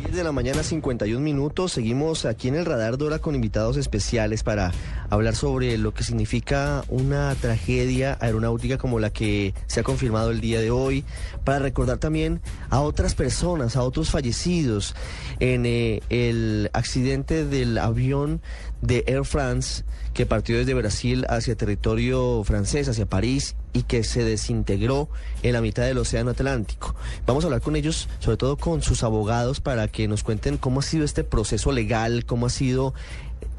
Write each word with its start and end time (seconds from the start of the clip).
10 0.00 0.14
de 0.14 0.24
la 0.24 0.32
mañana, 0.32 0.62
51 0.62 1.22
minutos. 1.22 1.72
Seguimos 1.72 2.24
aquí 2.24 2.48
en 2.48 2.54
el 2.54 2.64
Radar 2.64 2.96
Dora 2.96 3.18
con 3.18 3.34
invitados 3.34 3.76
especiales 3.76 4.42
para 4.42 4.72
hablar 5.10 5.36
sobre 5.36 5.76
lo 5.76 5.92
que 5.92 6.04
significa 6.04 6.84
una 6.88 7.34
tragedia 7.34 8.16
aeronáutica 8.18 8.78
como 8.78 8.98
la 8.98 9.10
que 9.10 9.52
se 9.66 9.80
ha 9.80 9.82
confirmado 9.82 10.30
el 10.30 10.40
día 10.40 10.58
de 10.60 10.70
hoy, 10.70 11.04
para 11.44 11.58
recordar 11.58 11.98
también 11.98 12.40
a 12.70 12.80
otras 12.80 13.14
personas, 13.14 13.76
a 13.76 13.82
otros 13.82 14.08
fallecidos 14.08 14.94
en 15.38 15.66
eh, 15.66 16.00
el 16.08 16.70
accidente 16.72 17.44
del 17.44 17.76
avión 17.76 18.40
de 18.80 19.04
Air 19.06 19.26
France 19.26 19.84
que 20.14 20.24
partió 20.24 20.56
desde 20.56 20.72
Brasil 20.74 21.26
hacia 21.28 21.54
territorio 21.56 22.42
francés, 22.44 22.88
hacia 22.88 23.06
París, 23.06 23.54
y 23.72 23.82
que 23.82 24.04
se 24.04 24.24
desintegró 24.24 25.08
en 25.42 25.52
la 25.52 25.60
mitad 25.60 25.84
del 25.84 25.98
Océano 25.98 26.30
Atlántico. 26.30 26.94
Vamos 27.26 27.44
a 27.44 27.46
hablar 27.46 27.60
con 27.60 27.76
ellos, 27.76 28.08
sobre 28.18 28.36
todo 28.36 28.56
con 28.56 28.82
sus 28.82 29.02
abogados, 29.02 29.60
para 29.60 29.88
que 29.88 30.08
nos 30.08 30.22
cuenten 30.22 30.56
cómo 30.56 30.80
ha 30.80 30.82
sido 30.82 31.04
este 31.04 31.24
proceso 31.24 31.72
legal, 31.72 32.24
cómo 32.24 32.46
ha 32.46 32.50
sido 32.50 32.94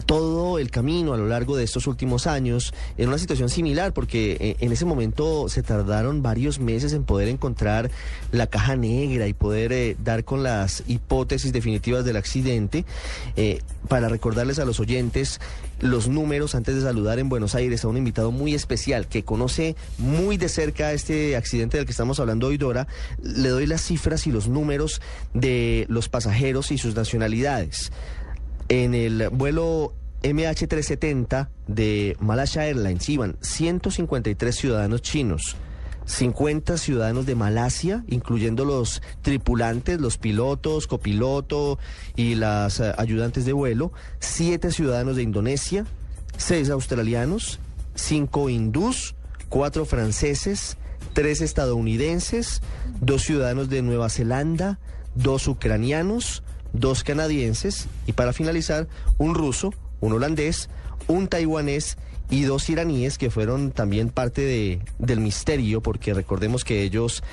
todo 0.02 0.60
el 0.60 0.72
camino 0.72 1.14
a 1.14 1.18
lo 1.18 1.28
largo 1.28 1.56
de 1.56 1.64
estos 1.64 1.88
últimos 1.88 2.28
años 2.28 2.74
en 2.98 3.08
una 3.08 3.18
situación 3.18 3.50
similar, 3.50 3.94
porque 3.94 4.38
eh, 4.40 4.56
en 4.60 4.72
ese 4.72 4.86
momento 4.86 5.50
se 5.50 5.64
tardaron 5.64 6.22
varios 6.22 6.60
meses 6.60 6.94
en 6.94 7.04
poder 7.04 7.28
encontrar 7.28 7.92
la 8.32 8.48
caja 8.48 8.76
negra 8.76 9.28
y 9.28 9.34
poder 9.34 9.72
eh, 9.74 9.96
dar 10.04 10.24
con 10.24 10.44
las 10.44 10.84
hipótesis 10.88 11.54
definitivas 11.54 12.06
del 12.06 12.18
accidente. 12.18 12.86
Eh, 13.36 13.62
para 13.88 14.10
recordarles 14.10 14.60
a 14.60 14.66
los 14.66 14.80
oyentes 14.80 15.40
los 15.82 16.08
números 16.08 16.54
antes 16.56 16.76
de 16.76 16.82
saludar 16.82 17.20
en 17.20 17.28
Buenos 17.28 17.56
Aires 17.56 17.84
a 17.84 17.88
un 17.88 17.98
invitado 17.98 18.32
muy 18.32 18.54
especial 18.54 19.08
que 19.08 19.24
conoce 19.24 19.76
muy 19.98 20.38
de 20.38 20.48
cerca 20.48 20.94
este 20.94 21.36
accidente 21.36 21.78
del 21.78 21.86
que 21.86 21.92
estamos 21.92 22.20
hablando 22.20 22.48
hoy, 22.48 22.58
Dora, 22.58 22.88
le 23.22 23.50
doy 23.50 23.66
las 23.66 23.82
cifras 23.82 24.28
y 24.28 24.32
los 24.32 24.48
números 24.48 25.02
de 25.34 25.86
los 25.90 26.08
pasajeros 26.08 26.72
y 26.72 26.78
sus 26.78 26.96
nacionalidades. 26.96 27.92
En 28.72 28.94
el 28.94 29.28
vuelo 29.28 29.94
MH370 30.24 31.50
de 31.68 32.16
Malaysia 32.22 32.66
Airlines 32.66 33.10
iban 33.10 33.36
153 33.42 34.56
ciudadanos 34.56 35.02
chinos. 35.02 35.58
50 36.06 36.78
ciudadanos 36.78 37.26
de 37.26 37.36
Malasia, 37.36 38.06
incluyendo 38.08 38.64
los 38.64 39.02
tripulantes, 39.24 40.00
los 40.00 40.18
pilotos, 40.18 40.88
copiloto 40.88 41.80
y 42.16 42.36
las 42.36 42.80
eh, 42.80 42.94
ayudantes 42.98 43.44
de 43.44 43.52
vuelo, 43.52 43.92
7 44.20 44.72
ciudadanos 44.72 45.18
de 45.18 45.24
Indonesia, 45.24 45.86
6 46.38 46.70
australianos, 46.70 47.60
5 47.96 48.48
hindús, 48.48 49.16
4 49.50 49.84
franceses, 49.84 50.78
3 51.12 51.42
estadounidenses, 51.42 52.62
2 53.02 53.22
ciudadanos 53.22 53.68
de 53.68 53.82
Nueva 53.82 54.10
Zelanda, 54.10 54.80
2 55.16 55.50
ucranianos, 55.50 56.42
2 56.74 57.04
canadienses 57.04 57.88
y 58.08 58.14
para 58.14 58.34
finalizar 58.34 58.88
un 59.18 59.36
ruso, 59.36 59.74
un 60.00 60.14
holandés, 60.14 60.70
un 61.08 61.28
taiwanés 61.28 61.98
y 62.30 62.44
dos 62.44 62.70
iraníes 62.70 63.18
que 63.18 63.30
fueron 63.30 63.72
también 63.72 64.10
parte 64.10 64.42
de, 64.42 64.80
del 65.00 65.20
misterio, 65.20 65.82
porque 65.82 66.14
recordemos 66.14 66.64
que 66.64 66.82
ellos 66.82 67.24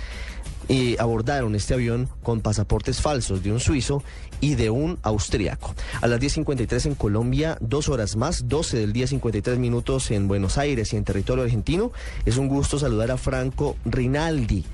eh, 0.68 0.96
abordaron 0.98 1.54
este 1.54 1.72
avión 1.72 2.08
con 2.22 2.40
pasaportes 2.42 3.00
falsos 3.00 3.42
de 3.42 3.52
un 3.52 3.60
suizo 3.60 4.02
y 4.40 4.56
de 4.56 4.70
un 4.70 4.98
austriaco. 5.02 5.74
A 6.02 6.08
las 6.08 6.20
10.53 6.20 6.86
en 6.86 6.94
Colombia, 6.94 7.56
dos 7.60 7.88
horas 7.88 8.16
más, 8.16 8.48
12 8.48 8.76
del 8.76 8.92
día 8.92 9.06
53 9.06 9.58
minutos 9.58 10.10
en 10.10 10.28
Buenos 10.28 10.58
Aires 10.58 10.92
y 10.92 10.96
en 10.96 11.04
territorio 11.04 11.44
argentino. 11.44 11.92
Es 12.26 12.36
un 12.36 12.48
gusto 12.48 12.78
saludar 12.78 13.10
a 13.12 13.16
Franco 13.16 13.76
Rinaldi. 13.84 14.64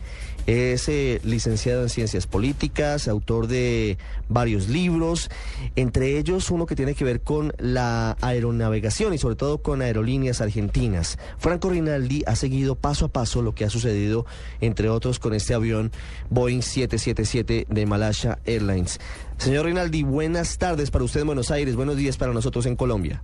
Es 0.46 0.88
eh, 0.88 1.20
licenciado 1.24 1.82
en 1.82 1.88
Ciencias 1.88 2.26
Políticas, 2.26 3.08
autor 3.08 3.46
de 3.46 3.96
varios 4.28 4.68
libros, 4.68 5.30
entre 5.74 6.18
ellos 6.18 6.50
uno 6.50 6.66
que 6.66 6.76
tiene 6.76 6.94
que 6.94 7.04
ver 7.04 7.22
con 7.22 7.52
la 7.58 8.16
aeronavegación 8.20 9.14
y 9.14 9.18
sobre 9.18 9.36
todo 9.36 9.58
con 9.58 9.80
aerolíneas 9.80 10.40
argentinas. 10.40 11.18
Franco 11.38 11.70
Rinaldi 11.70 12.24
ha 12.26 12.36
seguido 12.36 12.74
paso 12.74 13.06
a 13.06 13.08
paso 13.08 13.40
lo 13.40 13.54
que 13.54 13.64
ha 13.64 13.70
sucedido, 13.70 14.26
entre 14.60 14.90
otros, 14.90 15.18
con 15.18 15.32
este 15.32 15.54
avión 15.54 15.92
Boeing 16.28 16.62
777 16.62 17.66
de 17.68 17.86
Malaysia 17.86 18.38
Airlines. 18.44 19.00
Señor 19.38 19.66
Rinaldi, 19.66 20.02
buenas 20.02 20.58
tardes 20.58 20.90
para 20.90 21.04
usted 21.04 21.20
en 21.20 21.26
Buenos 21.26 21.50
Aires, 21.50 21.74
buenos 21.74 21.96
días 21.96 22.16
para 22.16 22.32
nosotros 22.32 22.66
en 22.66 22.76
Colombia. 22.76 23.22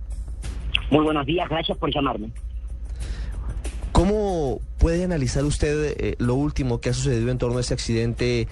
Muy 0.89 1.03
buenos 1.03 1.25
días, 1.25 1.47
gracias 1.49 1.77
por 1.77 1.93
llamarme. 1.93 2.31
¿Cómo 4.01 4.61
puede 4.79 5.03
analizar 5.03 5.45
usted 5.45 5.93
eh, 5.95 6.15
lo 6.17 6.33
último 6.33 6.81
que 6.81 6.89
ha 6.89 6.93
sucedido 6.95 7.29
en 7.29 7.37
torno 7.37 7.59
a 7.59 7.61
ese 7.61 7.75
accidente 7.75 8.47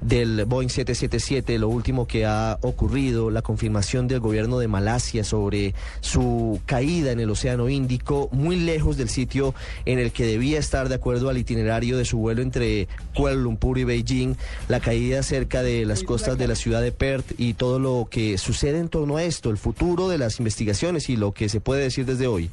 del 0.00 0.46
Boeing 0.46 0.70
777, 0.70 1.58
lo 1.58 1.68
último 1.68 2.06
que 2.06 2.24
ha 2.24 2.56
ocurrido, 2.62 3.30
la 3.30 3.42
confirmación 3.42 4.08
del 4.08 4.20
gobierno 4.20 4.58
de 4.58 4.68
Malasia 4.68 5.22
sobre 5.22 5.74
su 6.00 6.62
caída 6.64 7.12
en 7.12 7.20
el 7.20 7.28
Océano 7.28 7.68
Índico, 7.68 8.30
muy 8.32 8.56
lejos 8.56 8.96
del 8.96 9.10
sitio 9.10 9.54
en 9.84 9.98
el 9.98 10.12
que 10.12 10.24
debía 10.24 10.58
estar 10.58 10.88
de 10.88 10.94
acuerdo 10.94 11.28
al 11.28 11.36
itinerario 11.36 11.98
de 11.98 12.06
su 12.06 12.16
vuelo 12.16 12.40
entre 12.40 12.88
Kuala 13.14 13.36
Lumpur 13.36 13.76
y 13.76 13.84
Beijing, 13.84 14.34
la 14.66 14.80
caída 14.80 15.22
cerca 15.22 15.62
de 15.62 15.84
las 15.84 16.04
costas 16.04 16.38
de 16.38 16.48
la 16.48 16.54
ciudad 16.54 16.80
de 16.80 16.92
Perth 16.92 17.32
y 17.36 17.52
todo 17.52 17.78
lo 17.78 18.08
que 18.10 18.38
sucede 18.38 18.78
en 18.78 18.88
torno 18.88 19.18
a 19.18 19.24
esto, 19.24 19.50
el 19.50 19.58
futuro 19.58 20.08
de 20.08 20.16
las 20.16 20.38
investigaciones 20.38 21.10
y 21.10 21.16
lo 21.16 21.32
que 21.32 21.50
se 21.50 21.60
puede 21.60 21.82
decir 21.82 22.06
desde 22.06 22.28
hoy. 22.28 22.50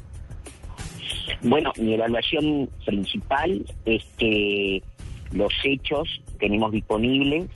Bueno, 1.42 1.72
mi 1.78 1.94
evaluación 1.94 2.68
principal 2.84 3.64
es 3.84 4.04
que 4.18 4.82
los 5.32 5.52
hechos 5.64 6.22
tenemos 6.38 6.72
disponibles 6.72 7.46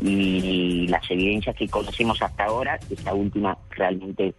y 0.00 0.86
las 0.88 1.10
evidencias 1.10 1.54
que 1.56 1.68
conocemos 1.68 2.20
hasta 2.22 2.44
ahora, 2.44 2.78
esta 2.90 3.12
última 3.14 3.58
realmente 3.70 4.34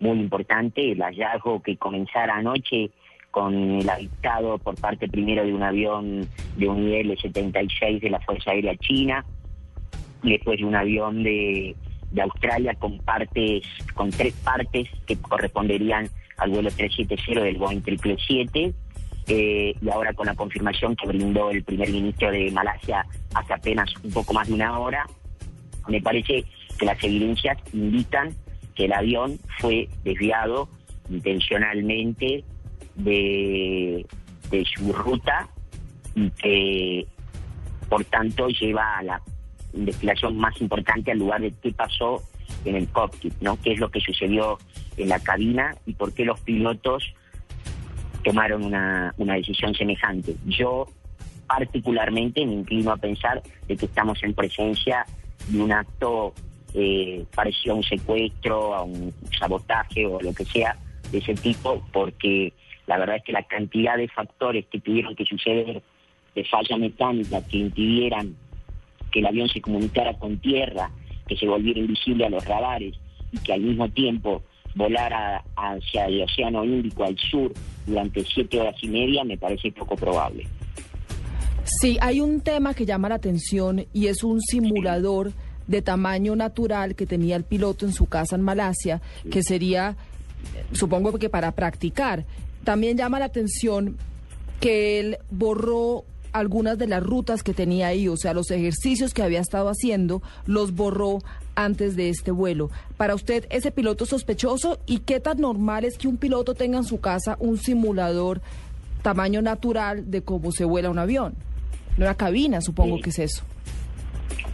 muy 0.00 0.18
importante, 0.18 0.92
el 0.92 1.02
hallazgo 1.02 1.62
que 1.62 1.76
comenzara 1.76 2.36
anoche 2.36 2.90
con 3.30 3.54
el 3.54 3.88
habitado 3.88 4.58
por 4.58 4.74
parte 4.74 5.08
primero 5.08 5.44
de 5.44 5.54
un 5.54 5.62
avión 5.62 6.28
de 6.56 6.68
un 6.68 6.88
IL-76 6.88 8.00
de 8.00 8.10
la 8.10 8.20
Fuerza 8.20 8.50
Aérea 8.50 8.76
China, 8.76 9.24
y 10.22 10.32
después 10.32 10.58
de 10.58 10.64
un 10.64 10.76
avión 10.76 11.22
de, 11.22 11.74
de 12.10 12.22
Australia 12.22 12.74
con 12.74 12.98
partes, 12.98 13.64
con 13.94 14.10
tres 14.10 14.34
partes 14.44 14.88
que 15.06 15.16
corresponderían 15.16 16.08
al 16.38 16.50
vuelo 16.50 16.70
370 16.70 17.42
del 17.42 17.56
Boeing 17.56 17.82
777, 17.82 18.74
eh, 19.28 19.74
y 19.80 19.88
ahora 19.88 20.12
con 20.14 20.26
la 20.26 20.34
confirmación 20.34 20.96
que 20.96 21.06
brindó 21.06 21.50
el 21.50 21.62
primer 21.62 21.90
ministro 21.90 22.30
de 22.30 22.50
Malasia 22.50 23.06
hace 23.34 23.52
apenas 23.52 23.92
un 24.02 24.10
poco 24.10 24.32
más 24.32 24.48
de 24.48 24.54
una 24.54 24.78
hora, 24.78 25.06
me 25.88 26.00
parece 26.00 26.44
que 26.78 26.86
las 26.86 27.02
evidencias 27.04 27.58
indican 27.72 28.34
que 28.74 28.86
el 28.86 28.92
avión 28.92 29.38
fue 29.58 29.88
desviado 30.04 30.68
intencionalmente 31.10 32.44
de, 32.96 34.06
de 34.50 34.64
su 34.64 34.92
ruta 34.92 35.48
y 36.14 36.30
que 36.30 37.06
por 37.88 38.04
tanto 38.04 38.48
lleva 38.48 38.98
a 38.98 39.02
la 39.02 39.22
investigación 39.74 40.36
más 40.36 40.60
importante 40.60 41.12
al 41.12 41.18
lugar 41.18 41.40
de 41.40 41.52
qué 41.62 41.72
pasó 41.72 42.22
en 42.64 42.76
el 42.76 42.88
cockpit, 42.88 43.34
¿no? 43.40 43.60
¿Qué 43.60 43.72
es 43.72 43.80
lo 43.80 43.90
que 43.90 44.00
sucedió 44.00 44.58
en 44.96 45.08
la 45.08 45.20
cabina 45.20 45.74
y 45.86 45.94
por 45.94 46.12
qué 46.14 46.24
los 46.24 46.40
pilotos 46.40 47.14
tomaron 48.24 48.64
una, 48.64 49.14
una 49.18 49.34
decisión 49.34 49.74
semejante? 49.74 50.36
Yo 50.46 50.86
particularmente 51.46 52.44
me 52.46 52.54
inclino 52.54 52.92
a 52.92 52.96
pensar 52.96 53.42
de 53.68 53.76
que 53.76 53.86
estamos 53.86 54.22
en 54.22 54.34
presencia 54.34 55.04
de 55.48 55.60
un 55.60 55.72
acto 55.72 56.34
eh, 56.74 57.24
parecido 57.34 57.74
a 57.74 57.76
un 57.76 57.82
secuestro, 57.82 58.74
a 58.74 58.82
un 58.82 59.12
sabotaje 59.38 60.06
o 60.06 60.20
lo 60.20 60.32
que 60.32 60.44
sea 60.44 60.76
de 61.10 61.18
ese 61.18 61.34
tipo, 61.34 61.84
porque 61.92 62.52
la 62.86 62.98
verdad 62.98 63.16
es 63.16 63.24
que 63.24 63.32
la 63.32 63.42
cantidad 63.42 63.96
de 63.96 64.08
factores 64.08 64.66
que 64.66 64.80
tuvieron 64.80 65.14
que 65.14 65.24
suceder 65.24 65.82
de 66.34 66.44
falla 66.44 66.76
mecánica 66.78 67.46
que 67.46 67.58
impidieran 67.58 68.34
que 69.10 69.20
el 69.20 69.26
avión 69.26 69.48
se 69.48 69.60
comunicara 69.60 70.14
con 70.14 70.38
tierra, 70.38 70.90
que 71.28 71.36
se 71.36 71.46
volviera 71.46 71.80
invisible 71.80 72.24
a 72.24 72.30
los 72.30 72.44
radares 72.44 72.94
y 73.30 73.38
que 73.38 73.52
al 73.52 73.60
mismo 73.60 73.88
tiempo 73.90 74.42
volara 74.74 75.44
hacia 75.56 76.06
el 76.06 76.22
Océano 76.22 76.64
Índico 76.64 77.04
al 77.04 77.16
sur 77.18 77.52
durante 77.86 78.24
siete 78.24 78.60
horas 78.60 78.76
y 78.82 78.88
media 78.88 79.24
me 79.24 79.36
parece 79.36 79.72
poco 79.72 79.96
probable. 79.96 80.46
Sí, 81.64 81.96
hay 82.00 82.20
un 82.20 82.40
tema 82.40 82.74
que 82.74 82.86
llama 82.86 83.08
la 83.08 83.16
atención 83.16 83.86
y 83.92 84.06
es 84.06 84.24
un 84.24 84.40
simulador 84.40 85.32
de 85.66 85.80
tamaño 85.82 86.34
natural 86.34 86.94
que 86.94 87.06
tenía 87.06 87.36
el 87.36 87.44
piloto 87.44 87.86
en 87.86 87.92
su 87.92 88.06
casa 88.06 88.36
en 88.36 88.42
Malasia, 88.42 89.00
que 89.30 89.42
sería, 89.42 89.96
supongo 90.72 91.18
que 91.18 91.28
para 91.28 91.52
practicar. 91.52 92.24
También 92.64 92.96
llama 92.96 93.18
la 93.18 93.26
atención 93.26 93.96
que 94.60 95.00
él 95.00 95.18
borró 95.30 96.04
algunas 96.32 96.78
de 96.78 96.86
las 96.86 97.02
rutas 97.02 97.42
que 97.42 97.54
tenía 97.54 97.88
ahí, 97.88 98.08
o 98.08 98.16
sea, 98.16 98.34
los 98.34 98.50
ejercicios 98.50 99.14
que 99.14 99.22
había 99.22 99.40
estado 99.40 99.68
haciendo, 99.68 100.22
los 100.46 100.74
borró 100.74 101.18
antes 101.54 101.96
de 101.96 102.08
este 102.08 102.30
vuelo. 102.30 102.70
Para 102.96 103.14
usted, 103.14 103.46
ese 103.50 103.70
piloto 103.70 104.06
sospechoso 104.06 104.78
y 104.86 105.00
qué 105.00 105.20
tan 105.20 105.40
normal 105.40 105.84
es 105.84 105.98
que 105.98 106.08
un 106.08 106.16
piloto 106.16 106.54
tenga 106.54 106.78
en 106.78 106.84
su 106.84 107.00
casa 107.00 107.36
un 107.40 107.58
simulador 107.58 108.40
tamaño 109.02 109.42
natural 109.42 110.10
de 110.10 110.22
cómo 110.22 110.52
se 110.52 110.64
vuela 110.64 110.90
un 110.90 110.98
avión. 110.98 111.34
Una 111.98 112.14
cabina, 112.14 112.60
supongo 112.60 113.00
que 113.00 113.10
es 113.10 113.18
eso. 113.18 113.44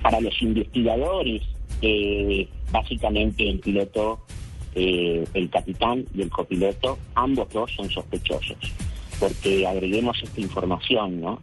Para 0.03 0.21
los 0.21 0.41
investigadores, 0.43 1.43
eh, 1.83 2.49
básicamente 2.73 3.49
el 3.49 3.61
piloto, 3.61 4.21
eh, 4.75 5.25
el 5.35 5.51
capitán 5.51 6.05
y 6.15 6.23
el 6.23 6.31
copiloto, 6.31 6.99
ambos 7.15 7.49
dos 7.51 7.71
son 7.77 7.89
sospechosos. 7.91 8.57
Porque 9.21 9.67
agreguemos 9.67 10.21
esta 10.23 10.41
información, 10.41 11.21
¿no? 11.21 11.43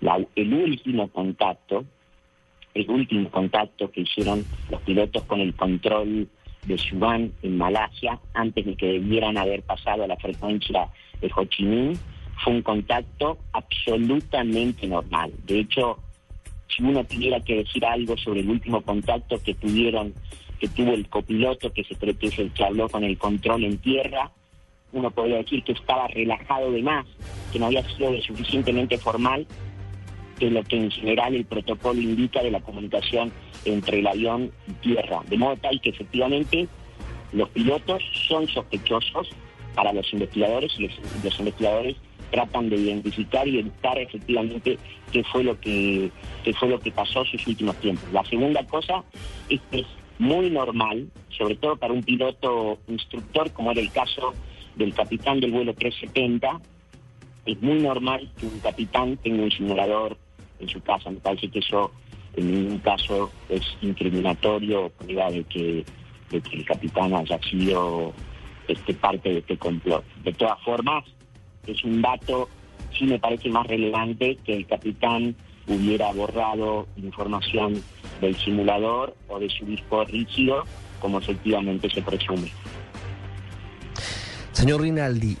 El 0.00 0.54
último 0.54 1.08
contacto, 1.08 1.84
el 2.74 2.90
último 2.90 3.30
contacto 3.30 3.90
que 3.90 4.02
hicieron 4.02 4.44
los 4.70 4.80
pilotos 4.82 5.22
con 5.24 5.40
el 5.40 5.54
control 5.54 6.28
de 6.64 6.78
Suban 6.78 7.32
en 7.42 7.56
Malasia, 7.56 8.18
antes 8.34 8.66
de 8.66 8.76
que 8.76 8.86
debieran 8.86 9.38
haber 9.38 9.62
pasado 9.62 10.04
a 10.04 10.06
la 10.06 10.16
frecuencia 10.16 10.88
de 11.20 11.30
Ho 11.34 11.44
Chi 11.44 11.64
Minh, 11.64 11.98
fue 12.42 12.54
un 12.54 12.62
contacto 12.62 13.38
absolutamente 13.52 14.86
normal. 14.86 15.32
De 15.46 15.60
hecho, 15.60 15.98
si 16.68 16.82
uno 16.82 17.04
tuviera 17.04 17.40
que 17.40 17.56
decir 17.56 17.84
algo 17.84 18.16
sobre 18.16 18.40
el 18.40 18.50
último 18.50 18.82
contacto 18.82 19.42
que 19.42 19.54
tuvieron, 19.54 20.12
que 20.58 20.68
tuvo 20.68 20.92
el 20.92 21.08
copiloto, 21.08 21.72
que 21.72 21.84
se 21.84 21.94
cree 21.94 22.14
que 22.14 22.26
es 22.26 22.38
el 22.38 22.50
que 22.52 22.64
habló 22.64 22.88
con 22.88 23.04
el 23.04 23.16
control 23.16 23.64
en 23.64 23.78
tierra, 23.78 24.30
uno 24.92 25.10
podría 25.10 25.38
decir 25.38 25.62
que 25.62 25.72
estaba 25.72 26.08
relajado 26.08 26.70
de 26.72 26.82
más, 26.82 27.06
que 27.52 27.58
no 27.58 27.66
había 27.66 27.82
sido 27.90 28.20
suficientemente 28.22 28.98
formal, 28.98 29.46
que 30.38 30.50
lo 30.50 30.62
que 30.64 30.76
en 30.76 30.90
general 30.90 31.34
el 31.34 31.44
protocolo 31.44 32.00
indica 32.00 32.42
de 32.42 32.50
la 32.50 32.60
comunicación 32.60 33.32
entre 33.64 34.00
el 34.00 34.06
avión 34.06 34.52
y 34.68 34.72
tierra. 34.72 35.22
De 35.28 35.36
modo 35.36 35.56
tal 35.56 35.80
que 35.80 35.90
efectivamente 35.90 36.68
los 37.32 37.48
pilotos 37.50 38.02
son 38.28 38.46
sospechosos 38.48 39.30
para 39.74 39.92
los 39.92 40.10
investigadores 40.12 40.72
y 40.78 40.88
los 41.22 41.38
investigadores 41.38 41.96
tratan 42.30 42.68
de 42.68 42.76
identificar 42.76 43.46
y 43.46 43.62
buscar 43.62 43.98
efectivamente 43.98 44.78
qué 45.12 45.22
fue 45.24 45.44
lo 45.44 45.58
que 45.60 46.10
qué 46.44 46.52
fue 46.54 46.68
lo 46.68 46.80
que 46.80 46.90
pasó 46.90 47.20
en 47.20 47.26
sus 47.26 47.46
últimos 47.46 47.76
tiempos. 47.76 48.04
La 48.12 48.24
segunda 48.24 48.64
cosa 48.66 49.04
es 49.48 49.60
que 49.70 49.80
es 49.80 49.86
muy 50.18 50.50
normal, 50.50 51.08
sobre 51.36 51.56
todo 51.56 51.76
para 51.76 51.92
un 51.92 52.02
piloto 52.02 52.78
instructor, 52.88 53.52
como 53.52 53.70
era 53.72 53.80
el 53.80 53.92
caso 53.92 54.32
del 54.76 54.94
capitán 54.94 55.40
del 55.40 55.52
vuelo 55.52 55.74
370, 55.74 56.60
es 57.46 57.62
muy 57.62 57.80
normal 57.80 58.30
que 58.38 58.46
un 58.46 58.58
capitán 58.60 59.16
tenga 59.18 59.44
un 59.44 59.50
simulador 59.50 60.16
en 60.58 60.68
su 60.68 60.80
casa. 60.80 61.10
Me 61.10 61.18
parece 61.18 61.48
que 61.48 61.58
eso 61.60 61.92
en 62.36 62.52
ningún 62.52 62.78
caso 62.78 63.30
es 63.48 63.62
incriminatorio, 63.80 64.90
prueba 64.90 65.30
de 65.30 65.44
que, 65.44 65.84
de 66.30 66.40
que 66.40 66.56
el 66.56 66.64
capitán 66.64 67.14
haya 67.14 67.40
sido 67.42 68.12
este, 68.68 68.94
parte 68.94 69.30
de 69.30 69.38
este 69.38 69.56
complot. 69.56 70.04
De 70.22 70.32
todas 70.32 70.60
formas, 70.62 71.04
es 71.66 71.82
un 71.84 72.02
dato, 72.02 72.48
sí 72.96 73.04
me 73.04 73.18
parece 73.18 73.48
más 73.48 73.66
relevante 73.66 74.36
que 74.44 74.56
el 74.56 74.66
capitán 74.66 75.34
hubiera 75.66 76.12
borrado 76.12 76.86
información 76.96 77.82
del 78.20 78.36
simulador 78.36 79.16
o 79.28 79.38
de 79.38 79.48
su 79.48 79.64
disco 79.64 80.04
rígido, 80.04 80.64
como 81.00 81.18
efectivamente 81.18 81.90
se 81.90 82.02
presume. 82.02 82.52
Señor 84.52 84.82
Rinaldi, 84.82 85.36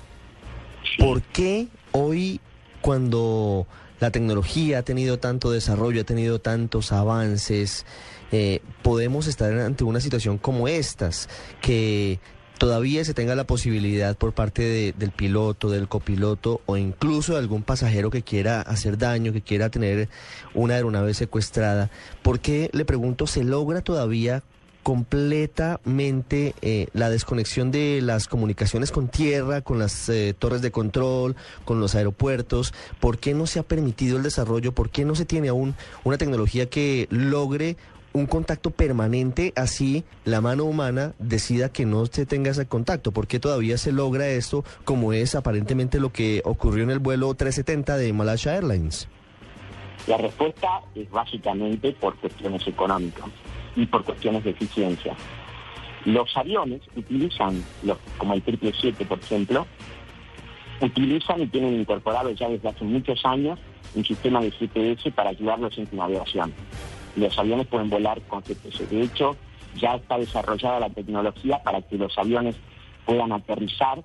¿por 0.98 1.22
qué 1.22 1.68
hoy 1.92 2.40
cuando 2.80 3.66
la 4.00 4.10
tecnología 4.10 4.78
ha 4.78 4.82
tenido 4.82 5.18
tanto 5.18 5.50
desarrollo, 5.50 6.02
ha 6.02 6.04
tenido 6.04 6.40
tantos 6.40 6.92
avances, 6.92 7.86
eh, 8.32 8.60
podemos 8.82 9.26
estar 9.26 9.52
ante 9.58 9.84
una 9.84 10.00
situación 10.00 10.38
como 10.38 10.68
estas, 10.68 11.28
que 11.60 12.18
todavía 12.58 13.04
se 13.04 13.14
tenga 13.14 13.34
la 13.34 13.46
posibilidad 13.46 14.16
por 14.16 14.32
parte 14.32 14.94
del 14.96 15.10
piloto, 15.10 15.70
del 15.70 15.88
copiloto 15.88 16.60
o 16.66 16.76
incluso 16.76 17.32
de 17.32 17.38
algún 17.38 17.62
pasajero 17.62 18.10
que 18.10 18.22
quiera 18.22 18.60
hacer 18.62 18.98
daño, 18.98 19.32
que 19.32 19.42
quiera 19.42 19.70
tener 19.70 20.08
una 20.54 20.74
aeronave 20.74 21.14
secuestrada. 21.14 21.90
¿Por 22.22 22.40
qué, 22.40 22.70
le 22.72 22.84
pregunto, 22.84 23.26
se 23.26 23.44
logra 23.44 23.82
todavía 23.82 24.42
completamente 24.86 26.54
eh, 26.62 26.86
la 26.92 27.10
desconexión 27.10 27.72
de 27.72 27.98
las 28.00 28.28
comunicaciones 28.28 28.92
con 28.92 29.08
tierra, 29.08 29.60
con 29.60 29.80
las 29.80 30.08
eh, 30.08 30.32
torres 30.38 30.62
de 30.62 30.70
control, 30.70 31.34
con 31.64 31.80
los 31.80 31.96
aeropuertos. 31.96 32.72
¿Por 33.00 33.18
qué 33.18 33.34
no 33.34 33.48
se 33.48 33.58
ha 33.58 33.64
permitido 33.64 34.16
el 34.16 34.22
desarrollo? 34.22 34.70
¿Por 34.70 34.90
qué 34.90 35.04
no 35.04 35.16
se 35.16 35.24
tiene 35.24 35.48
aún 35.48 35.74
una 36.04 36.18
tecnología 36.18 36.70
que 36.70 37.08
logre 37.10 37.76
un 38.12 38.26
contacto 38.26 38.70
permanente, 38.70 39.52
así 39.56 40.04
la 40.24 40.40
mano 40.40 40.62
humana 40.62 41.14
decida 41.18 41.68
que 41.68 41.84
no 41.84 42.06
se 42.06 42.24
tenga 42.24 42.52
ese 42.52 42.66
contacto. 42.66 43.10
¿Por 43.10 43.26
qué 43.26 43.40
todavía 43.40 43.78
se 43.78 43.90
logra 43.90 44.28
esto 44.28 44.64
como 44.84 45.12
es 45.12 45.34
aparentemente 45.34 45.98
lo 45.98 46.12
que 46.12 46.42
ocurrió 46.44 46.84
en 46.84 46.90
el 46.90 47.00
vuelo 47.00 47.34
370 47.34 47.96
de 47.96 48.12
Malaysia 48.12 48.54
Airlines? 48.54 49.08
La 50.06 50.16
respuesta 50.16 50.80
es 50.94 51.10
básicamente 51.10 51.90
por 51.94 52.14
cuestiones 52.20 52.64
económicas 52.68 53.24
y 53.76 53.86
por 53.86 54.04
cuestiones 54.04 54.42
de 54.44 54.50
eficiencia. 54.50 55.14
Los 56.04 56.36
aviones 56.36 56.82
utilizan, 56.96 57.62
como 58.18 58.34
el 58.34 58.42
777 58.42 59.04
por 59.04 59.18
ejemplo, 59.18 59.66
utilizan 60.80 61.42
y 61.42 61.46
tienen 61.46 61.80
incorporado 61.80 62.30
ya 62.30 62.48
desde 62.48 62.68
hace 62.68 62.84
muchos 62.84 63.24
años 63.24 63.58
un 63.94 64.04
sistema 64.04 64.40
de 64.40 64.50
GPS 64.50 65.10
para 65.10 65.30
ayudarlos 65.30 65.76
en 65.78 65.88
su 65.88 65.96
navegación. 65.96 66.52
Los 67.16 67.36
aviones 67.38 67.66
pueden 67.66 67.88
volar 67.88 68.20
con 68.22 68.42
GPS. 68.42 68.86
De 68.86 69.02
hecho, 69.02 69.36
ya 69.76 69.94
está 69.94 70.18
desarrollada 70.18 70.80
la 70.80 70.90
tecnología 70.90 71.62
para 71.62 71.82
que 71.82 71.96
los 71.96 72.16
aviones 72.18 72.56
puedan 73.04 73.32
aterrizar, 73.32 74.02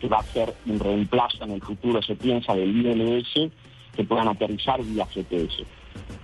que 0.00 0.08
va 0.08 0.18
a 0.18 0.22
ser 0.22 0.54
un 0.66 0.78
reemplazo 0.78 1.44
en 1.44 1.52
el 1.52 1.62
futuro, 1.62 2.02
se 2.02 2.14
piensa, 2.14 2.54
del 2.54 2.76
ILS, 2.76 3.50
que 3.94 4.04
puedan 4.04 4.28
aterrizar 4.28 4.82
vía 4.82 5.06
GPS. 5.06 5.64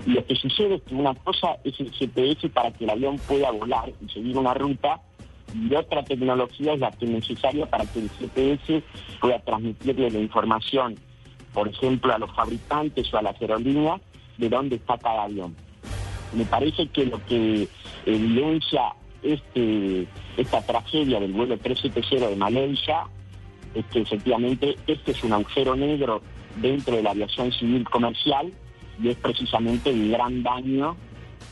Lo 0.06 0.24
que 0.24 0.34
sucede 0.36 0.76
es 0.76 0.82
que 0.82 0.94
una 0.94 1.14
cosa 1.14 1.56
es 1.64 1.78
el 1.80 1.92
GPS 1.92 2.48
para 2.48 2.72
que 2.72 2.84
el 2.84 2.90
avión 2.90 3.18
pueda 3.18 3.50
volar 3.50 3.92
y 4.00 4.08
seguir 4.08 4.36
una 4.38 4.54
ruta, 4.54 5.00
y 5.54 5.74
otra 5.74 6.02
tecnología 6.04 6.74
es 6.74 6.80
la 6.80 6.90
que 6.90 7.06
es 7.06 7.10
necesaria 7.10 7.66
para 7.66 7.84
que 7.86 8.00
el 8.00 8.10
GPS 8.10 8.82
pueda 9.20 9.38
transmitirle 9.40 10.10
la 10.10 10.18
información, 10.18 10.94
por 11.52 11.68
ejemplo, 11.68 12.14
a 12.14 12.18
los 12.18 12.30
fabricantes 12.34 13.12
o 13.12 13.18
a 13.18 13.22
las 13.22 13.40
aerolíneas 13.40 14.00
de 14.36 14.48
dónde 14.48 14.76
está 14.76 14.98
cada 14.98 15.24
avión. 15.24 15.56
Me 16.32 16.44
parece 16.44 16.86
que 16.88 17.06
lo 17.06 17.24
que 17.24 17.66
evidencia 18.04 18.94
este, 19.22 20.06
esta 20.36 20.64
tragedia 20.64 21.18
del 21.18 21.32
vuelo 21.32 21.58
370 21.58 22.28
de 22.28 22.36
Malaysia 22.36 23.04
es 23.74 23.84
que 23.86 24.00
efectivamente 24.00 24.76
este 24.86 25.12
es 25.12 25.24
un 25.24 25.32
agujero 25.32 25.74
negro 25.74 26.22
dentro 26.56 26.96
de 26.96 27.02
la 27.02 27.10
aviación 27.10 27.50
civil 27.52 27.84
comercial 27.88 28.52
y 29.02 29.08
es 29.08 29.16
precisamente 29.16 29.90
el 29.90 30.10
gran 30.10 30.42
daño 30.42 30.96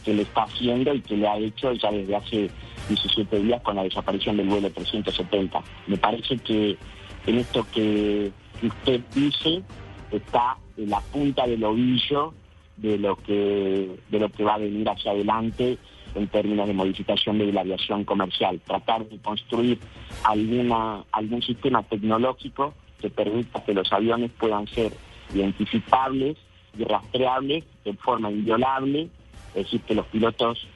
que 0.04 0.14
le 0.14 0.22
está 0.22 0.42
haciendo 0.42 0.94
y 0.94 1.00
que 1.00 1.16
le 1.16 1.26
ha 1.26 1.36
hecho 1.38 1.72
ya 1.72 1.90
desde 1.90 2.16
hace 2.16 2.50
17 2.88 3.40
días 3.40 3.60
con 3.62 3.76
la 3.76 3.82
desaparición 3.82 4.36
del 4.36 4.48
vuelo 4.48 4.70
370. 4.70 5.62
Me 5.88 5.96
parece 5.96 6.38
que 6.38 6.76
en 7.26 7.38
esto 7.38 7.66
que 7.72 8.30
usted 8.62 9.00
dice 9.14 9.62
está 10.10 10.56
en 10.76 10.90
la 10.90 11.00
punta 11.00 11.46
del 11.46 11.64
ovillo 11.64 12.34
de 12.76 12.98
lo 12.98 13.16
que 13.16 13.98
de 14.10 14.18
lo 14.18 14.28
que 14.30 14.44
va 14.44 14.54
a 14.54 14.58
venir 14.58 14.88
hacia 14.88 15.10
adelante 15.10 15.78
en 16.14 16.28
términos 16.28 16.66
de 16.66 16.74
modificación 16.74 17.38
de 17.38 17.52
la 17.52 17.62
aviación 17.62 18.04
comercial, 18.04 18.60
tratar 18.64 19.06
de 19.08 19.18
construir 19.18 19.78
alguna 20.24 21.04
algún 21.12 21.42
sistema 21.42 21.82
tecnológico 21.82 22.74
que 23.00 23.10
permita 23.10 23.64
que 23.64 23.74
los 23.74 23.92
aviones 23.92 24.30
puedan 24.38 24.66
ser 24.68 24.92
identificables 25.34 26.36
y 26.78 27.64
de 27.84 27.96
forma 27.98 28.30
inviolable, 28.30 29.08
es 29.54 29.64
decir, 29.64 29.80
que 29.82 29.94
los 29.94 30.06
pilotos, 30.06 30.66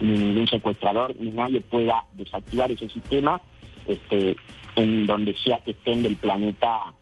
ni 0.00 0.16
ningún 0.18 0.46
secuestrador, 0.46 1.14
ni 1.18 1.30
nadie 1.30 1.60
pueda 1.60 2.04
desactivar 2.14 2.70
ese 2.70 2.88
sistema 2.88 3.40
este, 3.86 4.36
en 4.76 5.06
donde 5.06 5.36
sea 5.36 5.58
que 5.64 5.72
estén 5.72 6.02
del 6.02 6.16
planeta 6.16 6.92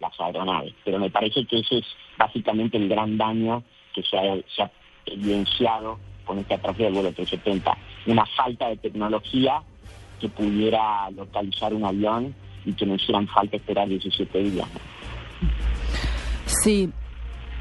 las 0.00 0.20
aeronaves. 0.20 0.74
Pero 0.84 0.98
me 0.98 1.10
parece 1.10 1.44
que 1.46 1.58
ese 1.58 1.78
es 1.78 1.86
básicamente 2.18 2.76
el 2.76 2.88
gran 2.88 3.16
daño 3.16 3.62
que 3.94 4.02
se 4.02 4.16
ha, 4.16 4.70
evidenciado 5.06 5.98
con 6.24 6.38
esta 6.38 6.56
tragedia 6.58 6.86
del 6.86 6.94
vuelo 6.94 7.12
370. 7.12 7.76
Una 8.06 8.24
falta 8.26 8.68
de 8.68 8.76
tecnología 8.78 9.62
que 10.20 10.28
pudiera 10.28 11.10
localizar 11.10 11.74
un 11.74 11.84
avión 11.84 12.34
y 12.64 12.72
que 12.72 12.86
no 12.86 12.94
hicieran 12.94 13.28
falta 13.28 13.56
esperar 13.56 13.88
17 13.88 14.38
días. 14.38 14.68
Sí, 16.46 16.90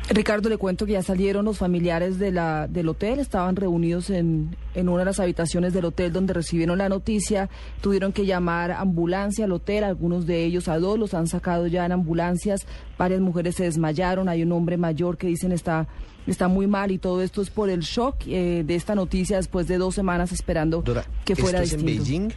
Ricardo, 0.10 0.50
le 0.50 0.58
cuento 0.58 0.86
que 0.86 0.94
ya 0.94 1.02
salieron 1.02 1.46
los 1.46 1.60
familiares 1.60 2.20
de 2.20 2.32
la, 2.32 2.68
del 2.68 2.90
hotel, 2.90 3.20
estaban 3.20 3.56
reunidos 3.56 4.10
en, 4.10 4.56
en 4.76 4.90
una 4.90 5.00
de 5.00 5.06
las 5.06 5.20
habitaciones 5.20 5.74
del 5.74 5.86
hotel 5.86 6.12
donde 6.12 6.34
recibieron 6.34 6.78
la 6.78 6.90
noticia, 6.90 7.50
tuvieron 7.80 8.12
que 8.12 8.26
llamar 8.26 8.72
ambulancia 8.72 9.46
al 9.46 9.54
hotel, 9.54 9.86
algunos 9.86 10.26
de 10.26 10.44
ellos 10.44 10.68
a 10.68 10.78
dos 10.78 11.00
los 11.00 11.14
han 11.14 11.28
sacado 11.28 11.68
ya 11.68 11.86
en 11.86 11.94
ambulancias, 11.94 12.68
varias 12.98 13.22
mujeres 13.22 13.56
se 13.56 13.64
desmayaron, 13.64 14.28
hay 14.28 14.44
un 14.44 14.52
hombre 14.52 14.76
mayor 14.76 15.18
que 15.18 15.28
dicen 15.28 15.54
está, 15.54 15.88
está 16.28 16.50
muy 16.50 16.68
mal 16.68 16.92
y 16.92 16.98
todo 16.98 17.22
esto 17.22 17.42
es 17.42 17.50
por 17.50 17.70
el 17.70 17.80
shock 17.80 18.16
eh, 18.28 18.64
de 18.66 18.76
esta 18.76 18.96
noticia 18.96 19.38
después 19.38 19.68
de 19.68 19.78
dos 19.78 19.96
semanas 19.96 20.34
esperando 20.34 20.82
Dora, 20.82 21.06
que 21.24 21.36
fuera 21.38 21.64
¿esto 21.64 21.78
es 21.78 21.82
en. 21.82 21.86
Beijing? 21.86 22.30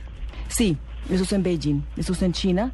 Sí, 0.49 0.79
eso 1.11 1.25
es 1.25 1.33
en 1.33 1.43
Beijing, 1.43 1.83
eso 1.97 2.13
es 2.13 2.23
en 2.23 2.33
China. 2.33 2.73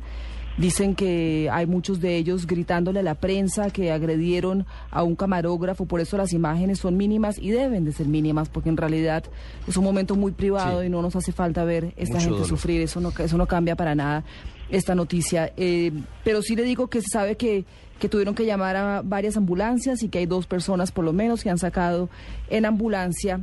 Dicen 0.59 0.95
que 0.95 1.49
hay 1.51 1.67
muchos 1.67 2.01
de 2.01 2.17
ellos 2.17 2.47
gritándole 2.47 3.01
a 3.01 3.03
la 3.03 3.15
prensa 3.15 3.71
que 3.71 3.91
agredieron 3.91 4.67
a 4.91 5.03
un 5.03 5.17
camarógrafo, 5.17 5.87
por 5.87 6.01
eso 6.01 6.19
las 6.19 6.35
imágenes 6.35 6.79
son 6.79 6.97
mínimas 6.99 7.39
y 7.39 7.51
deben 7.51 7.85
de 7.87 7.93
ser 7.93 8.07
mínimas, 8.07 8.51
porque 8.51 8.69
en 8.69 8.77
realidad 8.77 9.25
es 9.67 9.77
un 9.79 9.85
momento 9.85 10.15
muy 10.15 10.33
privado 10.33 10.81
Sí. 10.81 10.87
y 10.87 10.91
no 10.91 11.01
nos 11.01 11.17
hace 11.17 11.33
falta 11.33 11.65
ver 11.65 11.95
esta 11.97 12.15
Mucho 12.17 12.19
gente 12.21 12.31
dolor. 12.35 12.47
sufrir, 12.49 12.83
eso 12.83 13.01
no, 13.01 13.13
eso 13.19 13.39
no 13.39 13.47
cambia 13.47 13.77
para 13.77 13.95
nada 13.95 14.25
esta 14.69 14.95
noticia. 14.95 15.53
Eh, 15.57 15.91
pero 16.23 16.43
sí 16.43 16.55
le 16.55 16.65
digo 16.65 16.89
que 16.89 17.01
se 17.01 17.09
sabe 17.11 17.37
que, 17.37 17.65
que 17.99 18.11
tuvieron 18.11 18.35
que 18.35 18.45
llamar 18.45 18.77
a 18.77 19.01
varias 19.03 19.39
ambulancias 19.39 20.03
y 20.03 20.09
que 20.11 20.19
hay 20.19 20.27
dos 20.27 20.47
personas 20.47 20.93
por 20.93 21.05
lo 21.05 21.15
menos 21.15 21.43
que 21.43 21.49
han 21.51 21.59
sacado 21.59 22.11
en 22.51 22.67
ambulancia 22.67 23.41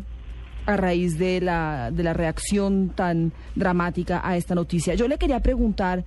a 0.68 0.78
raíz 0.78 1.18
de 1.18 1.42
la, 1.42 1.89
de 1.92 2.04
la 2.04 2.13
reacción 2.13 2.89
tan 2.96 3.34
dramática 3.56 4.22
a 4.24 4.38
esta 4.38 4.54
noticia. 4.54 4.94
Yo 4.94 5.08
le 5.08 5.18
quería 5.18 5.39
preguntar, 5.39 6.04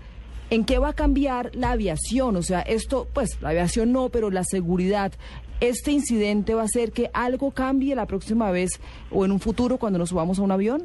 ¿en 0.53 0.67
qué 0.67 0.79
va 0.79 0.91
a 0.91 0.93
cambiar 0.93 1.51
la 1.55 1.71
aviación? 1.71 2.37
O 2.37 2.43
sea, 2.43 2.61
esto, 2.61 3.09
pues, 3.15 3.41
la 3.41 3.49
aviación 3.49 3.91
no, 3.91 4.11
pero 4.11 4.31
la 4.31 4.45
seguridad. 4.45 5.11
¿Este 5.61 5.93
incidente 5.93 6.53
va 6.53 6.61
a 6.61 6.65
hacer 6.67 6.93
que 6.93 7.09
algo 7.15 7.53
cambie 7.53 7.95
la 7.95 8.05
próxima 8.05 8.51
vez 8.51 8.79
o 9.11 9.25
en 9.25 9.33
un 9.33 9.41
futuro 9.41 9.79
cuando 9.79 9.99
nos 9.99 10.11
subamos 10.11 10.39
a 10.39 10.43
un 10.43 10.51
avión? 10.51 10.83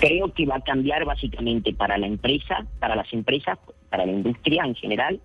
Creo 0.00 0.34
que 0.34 0.44
va 0.44 0.56
a 0.56 0.60
cambiar 0.60 1.06
básicamente 1.06 1.72
para 1.72 1.96
la 1.96 2.06
empresa, 2.06 2.66
para 2.78 2.94
las 2.94 3.10
empresas, 3.10 3.58
para 3.88 4.04
la 4.04 4.12
industria 4.12 4.64
en 4.66 4.74
general, 4.74 5.18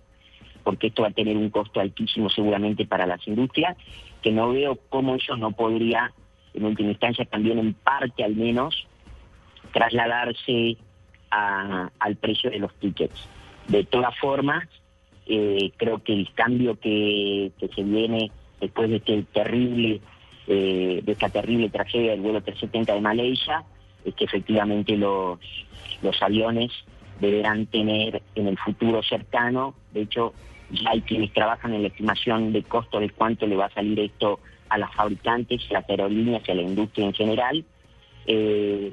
porque 0.64 0.86
esto 0.86 1.02
va 1.02 1.08
a 1.08 1.12
tener 1.12 1.36
un 1.36 1.50
costo 1.50 1.80
altísimo 1.80 2.30
seguramente 2.30 2.86
para 2.86 3.06
las 3.06 3.26
industrias, 3.28 3.76
que 4.22 4.32
no 4.32 4.52
veo 4.52 4.78
cómo 4.88 5.16
eso 5.16 5.36
no 5.36 5.52
podría, 5.52 6.14
en 6.54 6.64
última 6.64 6.90
instancia, 6.92 7.26
también 7.26 7.58
en 7.58 7.74
parte 7.74 8.24
al 8.24 8.36
menos, 8.36 8.86
trasladarse 9.74 10.78
al 11.98 12.16
precio 12.16 12.50
de 12.50 12.58
los 12.58 12.74
tickets. 12.74 13.28
De 13.68 13.84
todas 13.84 14.16
formas, 14.18 14.66
eh, 15.26 15.72
creo 15.76 16.02
que 16.02 16.12
el 16.12 16.32
cambio 16.34 16.78
que, 16.78 17.52
se 17.74 17.82
viene 17.82 18.30
después 18.60 18.88
de 18.88 18.96
este 18.96 19.22
terrible, 19.32 20.00
eh, 20.46 21.00
de 21.02 21.12
esta 21.12 21.28
terrible 21.28 21.68
tragedia 21.68 22.12
del 22.12 22.20
vuelo 22.20 22.40
370 22.40 22.94
de 22.94 23.00
Malaysia, 23.00 23.64
es 24.04 24.14
que 24.14 24.24
efectivamente 24.24 24.96
los, 24.96 25.38
los 26.02 26.22
aviones 26.22 26.72
deberán 27.20 27.66
tener 27.66 28.22
en 28.34 28.46
el 28.46 28.58
futuro 28.58 29.02
cercano, 29.02 29.74
de 29.92 30.02
hecho 30.02 30.32
ya 30.70 30.90
hay 30.90 31.00
quienes 31.00 31.32
trabajan 31.32 31.74
en 31.74 31.82
la 31.82 31.88
estimación 31.88 32.52
de 32.52 32.62
costo 32.62 33.00
de 33.00 33.10
cuánto 33.10 33.46
le 33.46 33.56
va 33.56 33.66
a 33.66 33.70
salir 33.70 33.98
esto 34.00 34.40
a 34.68 34.78
las 34.78 34.92
fabricantes, 34.94 35.62
a 35.70 35.74
las 35.74 35.90
aerolíneas 35.90 36.42
y 36.46 36.50
a 36.50 36.54
la 36.54 36.62
industria 36.62 37.06
en 37.06 37.14
general, 37.14 37.64
eh, 38.26 38.92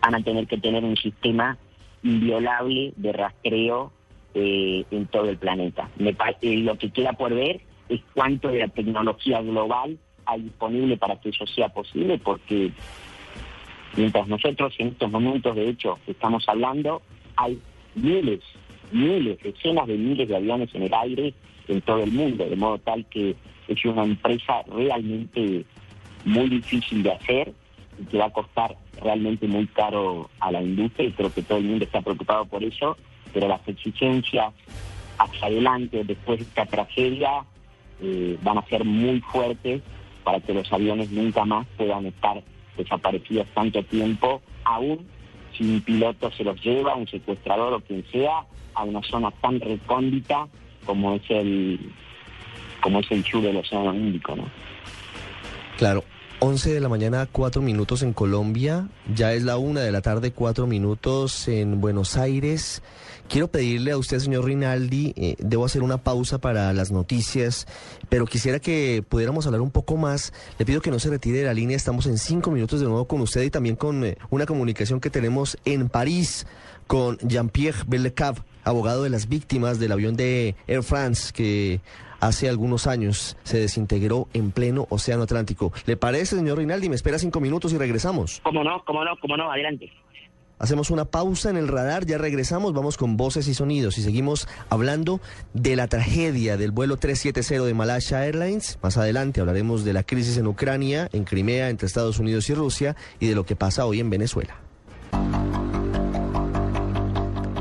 van 0.00 0.14
a 0.14 0.22
tener 0.22 0.46
que 0.46 0.58
tener 0.58 0.84
un 0.84 0.96
sistema 0.96 1.58
inviolable 2.06 2.92
de 2.96 3.12
rastreo 3.12 3.92
eh, 4.34 4.84
en 4.90 5.06
todo 5.06 5.28
el 5.28 5.38
planeta. 5.38 5.90
Me 5.98 6.16
eh, 6.42 6.56
lo 6.58 6.76
que 6.78 6.90
queda 6.90 7.12
por 7.14 7.34
ver 7.34 7.60
es 7.88 8.00
cuánto 8.14 8.48
de 8.48 8.60
la 8.60 8.68
tecnología 8.68 9.40
global 9.42 9.98
hay 10.24 10.42
disponible 10.42 10.96
para 10.96 11.20
que 11.20 11.30
eso 11.30 11.46
sea 11.46 11.68
posible, 11.68 12.18
porque 12.18 12.72
mientras 13.96 14.28
nosotros 14.28 14.74
en 14.78 14.88
estos 14.88 15.10
momentos, 15.10 15.54
de 15.54 15.68
hecho, 15.68 15.98
estamos 16.06 16.44
hablando, 16.48 17.02
hay 17.36 17.58
miles, 17.94 18.40
miles, 18.92 19.38
decenas 19.42 19.86
de 19.86 19.96
miles 19.96 20.28
de 20.28 20.36
aviones 20.36 20.74
en 20.74 20.82
el 20.82 20.94
aire 20.94 21.34
en 21.68 21.80
todo 21.80 22.02
el 22.02 22.12
mundo, 22.12 22.48
de 22.48 22.56
modo 22.56 22.78
tal 22.78 23.04
que 23.06 23.34
es 23.68 23.84
una 23.84 24.04
empresa 24.04 24.62
realmente 24.68 25.64
muy 26.24 26.48
difícil 26.48 27.02
de 27.02 27.12
hacer 27.12 27.52
y 27.98 28.04
que 28.04 28.18
va 28.18 28.26
a 28.26 28.32
costar 28.32 28.76
realmente 29.02 29.46
muy 29.46 29.66
caro 29.66 30.30
a 30.40 30.50
la 30.50 30.62
industria 30.62 31.08
y 31.08 31.12
creo 31.12 31.32
que 31.32 31.42
todo 31.42 31.58
el 31.58 31.64
mundo 31.64 31.84
está 31.84 32.00
preocupado 32.00 32.44
por 32.46 32.62
eso, 32.64 32.96
pero 33.32 33.48
las 33.48 33.66
exigencias 33.68 34.52
hacia 35.18 35.46
adelante 35.46 36.04
después 36.04 36.38
de 36.38 36.44
esta 36.44 36.66
tragedia 36.66 37.44
eh, 38.00 38.38
van 38.42 38.58
a 38.58 38.66
ser 38.66 38.84
muy 38.84 39.20
fuertes 39.20 39.82
para 40.24 40.40
que 40.40 40.52
los 40.52 40.70
aviones 40.72 41.10
nunca 41.10 41.44
más 41.44 41.66
puedan 41.76 42.06
estar 42.06 42.42
desaparecidos 42.76 43.46
tanto 43.54 43.82
tiempo, 43.84 44.42
aún 44.64 45.06
si 45.56 45.64
un 45.64 45.80
piloto 45.80 46.30
se 46.32 46.44
los 46.44 46.60
lleva, 46.62 46.94
un 46.94 47.08
secuestrador 47.08 47.72
o 47.72 47.80
quien 47.80 48.04
sea, 48.10 48.44
a 48.74 48.84
una 48.84 49.02
zona 49.02 49.30
tan 49.30 49.60
recóndita 49.60 50.48
como 50.84 51.14
es 51.14 51.22
el 51.30 51.92
como 52.80 53.00
es 53.00 53.10
el 53.10 53.24
sur 53.24 53.42
del 53.42 53.56
Océano 53.56 53.94
Índico, 53.94 54.36
¿no? 54.36 54.44
Claro. 55.76 56.04
11 56.40 56.74
de 56.74 56.80
la 56.80 56.90
mañana, 56.90 57.26
4 57.30 57.62
minutos 57.62 58.02
en 58.02 58.12
Colombia. 58.12 58.88
Ya 59.14 59.32
es 59.32 59.42
la 59.42 59.56
1 59.56 59.80
de 59.80 59.90
la 59.90 60.02
tarde, 60.02 60.32
4 60.32 60.66
minutos 60.66 61.48
en 61.48 61.80
Buenos 61.80 62.18
Aires. 62.18 62.82
Quiero 63.28 63.48
pedirle 63.48 63.92
a 63.92 63.98
usted, 63.98 64.18
señor 64.18 64.44
Rinaldi, 64.44 65.14
eh, 65.16 65.36
debo 65.38 65.64
hacer 65.64 65.82
una 65.82 65.98
pausa 65.98 66.38
para 66.38 66.72
las 66.74 66.92
noticias, 66.92 67.66
pero 68.08 68.26
quisiera 68.26 68.60
que 68.60 69.02
pudiéramos 69.08 69.46
hablar 69.46 69.62
un 69.62 69.70
poco 69.70 69.96
más. 69.96 70.32
Le 70.58 70.66
pido 70.66 70.82
que 70.82 70.90
no 70.90 70.98
se 70.98 71.08
retire 71.08 71.38
de 71.38 71.44
la 71.46 71.54
línea. 71.54 71.76
Estamos 71.76 72.06
en 72.06 72.18
5 72.18 72.50
minutos 72.50 72.80
de 72.80 72.86
nuevo 72.86 73.06
con 73.06 73.22
usted 73.22 73.42
y 73.42 73.50
también 73.50 73.74
con 73.74 74.04
eh, 74.04 74.18
una 74.28 74.44
comunicación 74.44 75.00
que 75.00 75.10
tenemos 75.10 75.56
en 75.64 75.88
París 75.88 76.46
con 76.86 77.18
Jean-Pierre 77.18 77.84
Bellecave, 77.86 78.42
abogado 78.62 79.02
de 79.02 79.10
las 79.10 79.28
víctimas 79.28 79.78
del 79.78 79.92
avión 79.92 80.16
de 80.16 80.54
Air 80.66 80.82
France 80.82 81.32
que 81.32 81.80
hace 82.20 82.48
algunos 82.48 82.86
años 82.86 83.36
se 83.42 83.58
desintegró 83.58 84.28
en 84.32 84.50
pleno 84.50 84.86
Océano 84.90 85.24
Atlántico. 85.24 85.72
¿Le 85.86 85.96
parece, 85.96 86.36
señor 86.36 86.58
Rinaldi? 86.58 86.88
Me 86.88 86.96
espera 86.96 87.18
cinco 87.18 87.40
minutos 87.40 87.72
y 87.72 87.78
regresamos. 87.78 88.40
¿Cómo 88.42 88.64
no? 88.64 88.82
¿Cómo 88.84 89.04
no? 89.04 89.12
¿Cómo 89.20 89.36
no? 89.36 89.50
Adelante. 89.50 89.90
Hacemos 90.58 90.90
una 90.90 91.04
pausa 91.04 91.50
en 91.50 91.58
el 91.58 91.68
radar, 91.68 92.06
ya 92.06 92.16
regresamos, 92.16 92.72
vamos 92.72 92.96
con 92.96 93.18
voces 93.18 93.46
y 93.46 93.52
sonidos 93.52 93.98
y 93.98 94.02
seguimos 94.02 94.48
hablando 94.70 95.20
de 95.52 95.76
la 95.76 95.86
tragedia 95.86 96.56
del 96.56 96.70
vuelo 96.70 96.96
370 96.96 97.66
de 97.66 97.74
Malaysia 97.74 98.24
Airlines. 98.24 98.78
Más 98.82 98.96
adelante 98.96 99.40
hablaremos 99.40 99.84
de 99.84 99.92
la 99.92 100.02
crisis 100.02 100.38
en 100.38 100.46
Ucrania, 100.46 101.10
en 101.12 101.24
Crimea, 101.24 101.68
entre 101.68 101.86
Estados 101.86 102.18
Unidos 102.18 102.48
y 102.48 102.54
Rusia 102.54 102.96
y 103.20 103.26
de 103.26 103.34
lo 103.34 103.44
que 103.44 103.54
pasa 103.54 103.84
hoy 103.84 104.00
en 104.00 104.08
Venezuela. 104.08 104.65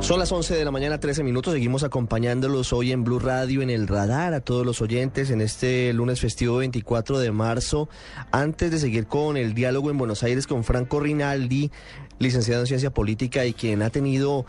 Son 0.05 0.19
las 0.19 0.31
11 0.31 0.53
de 0.53 0.63
la 0.63 0.69
mañana, 0.69 0.99
13 0.99 1.23
minutos. 1.23 1.53
Seguimos 1.53 1.83
acompañándolos 1.83 2.73
hoy 2.73 2.91
en 2.91 3.03
Blue 3.03 3.17
Radio, 3.17 3.63
en 3.63 3.71
el 3.71 3.87
radar, 3.87 4.35
a 4.35 4.39
todos 4.39 4.63
los 4.63 4.79
oyentes 4.79 5.31
en 5.31 5.41
este 5.41 5.91
lunes 5.93 6.21
festivo 6.21 6.57
24 6.57 7.17
de 7.17 7.31
marzo. 7.31 7.89
Antes 8.29 8.69
de 8.69 8.77
seguir 8.77 9.07
con 9.07 9.35
el 9.35 9.55
diálogo 9.55 9.89
en 9.89 9.97
Buenos 9.97 10.21
Aires 10.21 10.45
con 10.45 10.63
Franco 10.63 10.99
Rinaldi, 10.99 11.71
licenciado 12.19 12.61
en 12.61 12.67
Ciencia 12.67 12.93
Política 12.93 13.47
y 13.47 13.53
quien 13.53 13.81
ha 13.81 13.89
tenido 13.89 14.45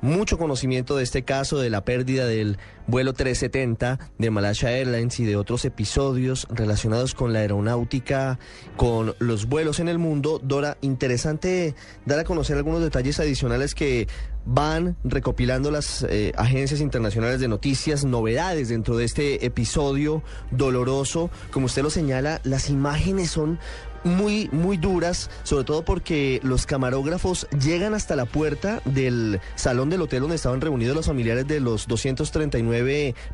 mucho 0.00 0.38
conocimiento 0.38 0.96
de 0.96 1.02
este 1.02 1.22
caso, 1.22 1.58
de 1.58 1.68
la 1.68 1.84
pérdida 1.84 2.26
del 2.26 2.56
vuelo 2.86 3.12
370 3.12 3.98
de 4.18 4.30
Malaysia 4.30 4.70
Airlines 4.70 5.18
y 5.20 5.24
de 5.24 5.36
otros 5.36 5.64
episodios 5.64 6.46
relacionados 6.50 7.14
con 7.14 7.32
la 7.32 7.40
aeronáutica, 7.40 8.38
con 8.76 9.14
los 9.18 9.46
vuelos 9.46 9.80
en 9.80 9.88
el 9.88 9.98
mundo. 9.98 10.40
Dora, 10.42 10.76
interesante 10.80 11.74
dar 12.04 12.18
a 12.18 12.24
conocer 12.24 12.56
algunos 12.56 12.82
detalles 12.82 13.20
adicionales 13.20 13.74
que 13.74 14.08
van 14.46 14.96
recopilando 15.04 15.70
las 15.70 16.04
eh, 16.08 16.32
agencias 16.36 16.80
internacionales 16.80 17.40
de 17.40 17.48
noticias, 17.48 18.04
novedades 18.04 18.68
dentro 18.68 18.96
de 18.96 19.04
este 19.04 19.46
episodio 19.46 20.22
doloroso. 20.50 21.30
Como 21.50 21.66
usted 21.66 21.82
lo 21.82 21.90
señala, 21.90 22.40
las 22.44 22.68
imágenes 22.68 23.30
son 23.30 23.58
muy, 24.04 24.48
muy 24.52 24.76
duras, 24.76 25.30
sobre 25.42 25.64
todo 25.64 25.84
porque 25.84 26.40
los 26.42 26.66
camarógrafos 26.66 27.48
llegan 27.58 27.94
hasta 27.94 28.16
la 28.16 28.26
puerta 28.26 28.80
del 28.84 29.40
salón 29.56 29.90
del 29.90 30.02
hotel 30.02 30.20
donde 30.20 30.36
estaban 30.36 30.60
reunidos 30.60 30.94
los 30.94 31.06
familiares 31.06 31.46
de 31.48 31.60
los 31.60 31.86
239 31.88 32.73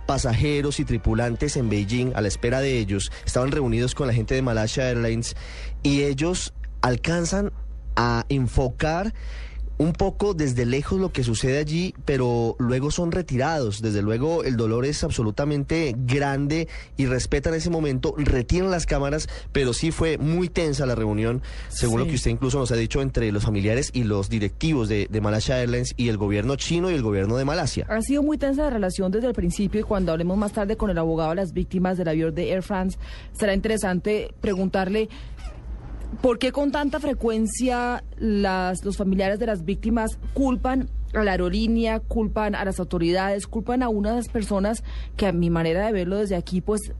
pasajeros 0.06 0.80
y 0.80 0.84
tripulantes 0.84 1.56
en 1.56 1.68
Beijing 1.68 2.12
a 2.14 2.20
la 2.20 2.28
espera 2.28 2.60
de 2.60 2.78
ellos. 2.78 3.10
Estaban 3.24 3.50
reunidos 3.50 3.94
con 3.94 4.06
la 4.06 4.12
gente 4.12 4.34
de 4.34 4.42
Malaysia 4.42 4.88
Airlines 4.88 5.36
y 5.82 6.02
ellos 6.02 6.52
alcanzan 6.82 7.52
a 7.96 8.24
enfocar 8.28 9.12
un 9.80 9.94
poco 9.94 10.34
desde 10.34 10.66
lejos 10.66 11.00
lo 11.00 11.10
que 11.10 11.24
sucede 11.24 11.56
allí, 11.56 11.94
pero 12.04 12.54
luego 12.58 12.90
son 12.90 13.12
retirados. 13.12 13.80
Desde 13.80 14.02
luego 14.02 14.44
el 14.44 14.58
dolor 14.58 14.84
es 14.84 15.02
absolutamente 15.04 15.94
grande 15.96 16.68
y 16.98 17.06
respetan 17.06 17.54
ese 17.54 17.70
momento, 17.70 18.14
retiran 18.18 18.70
las 18.70 18.84
cámaras, 18.84 19.26
pero 19.52 19.72
sí 19.72 19.90
fue 19.90 20.18
muy 20.18 20.50
tensa 20.50 20.84
la 20.84 20.96
reunión, 20.96 21.40
según 21.70 22.00
lo 22.00 22.06
que 22.06 22.16
usted 22.16 22.30
incluso 22.30 22.58
nos 22.58 22.70
ha 22.72 22.76
dicho, 22.76 23.00
entre 23.00 23.32
los 23.32 23.42
familiares 23.42 23.88
y 23.94 24.04
los 24.04 24.28
directivos 24.28 24.90
de, 24.90 25.08
de 25.10 25.20
Malaysia 25.22 25.58
Airlines 25.58 25.94
y 25.96 26.10
el 26.10 26.18
gobierno 26.18 26.56
chino 26.56 26.90
y 26.90 26.94
el 26.94 27.02
gobierno 27.02 27.38
de 27.38 27.46
Malasia. 27.46 27.86
Ha 27.88 28.02
sido 28.02 28.22
muy 28.22 28.36
tensa 28.36 28.64
la 28.64 28.70
relación 28.70 29.10
desde 29.10 29.28
el 29.28 29.34
principio 29.34 29.80
y 29.80 29.84
cuando 29.84 30.12
hablemos 30.12 30.36
más 30.36 30.52
tarde 30.52 30.76
con 30.76 30.90
el 30.90 30.98
abogado 30.98 31.30
de 31.30 31.36
las 31.36 31.54
víctimas 31.54 31.96
del 31.96 32.08
avión 32.08 32.34
de 32.34 32.52
Air 32.52 32.62
France, 32.62 32.98
será 33.32 33.54
interesante 33.54 34.34
preguntarle 34.42 35.08
¿Por 36.22 36.38
qué 36.38 36.52
con 36.52 36.70
tanta 36.70 37.00
frecuencia 37.00 38.04
las, 38.18 38.84
los 38.84 38.96
familiares 38.98 39.38
de 39.38 39.46
las 39.46 39.64
víctimas 39.64 40.18
culpan 40.34 40.90
a 41.14 41.24
la 41.24 41.30
aerolínea, 41.32 42.00
culpan 42.00 42.54
a 42.54 42.64
las 42.64 42.78
autoridades, 42.78 43.46
culpan 43.46 43.82
a 43.82 43.88
unas 43.88 44.28
personas 44.28 44.84
que 45.16 45.26
a 45.26 45.32
mi 45.32 45.48
manera 45.48 45.86
de 45.86 45.92
verlo 45.92 46.16
desde 46.18 46.36
aquí, 46.36 46.60
pues 46.60 46.92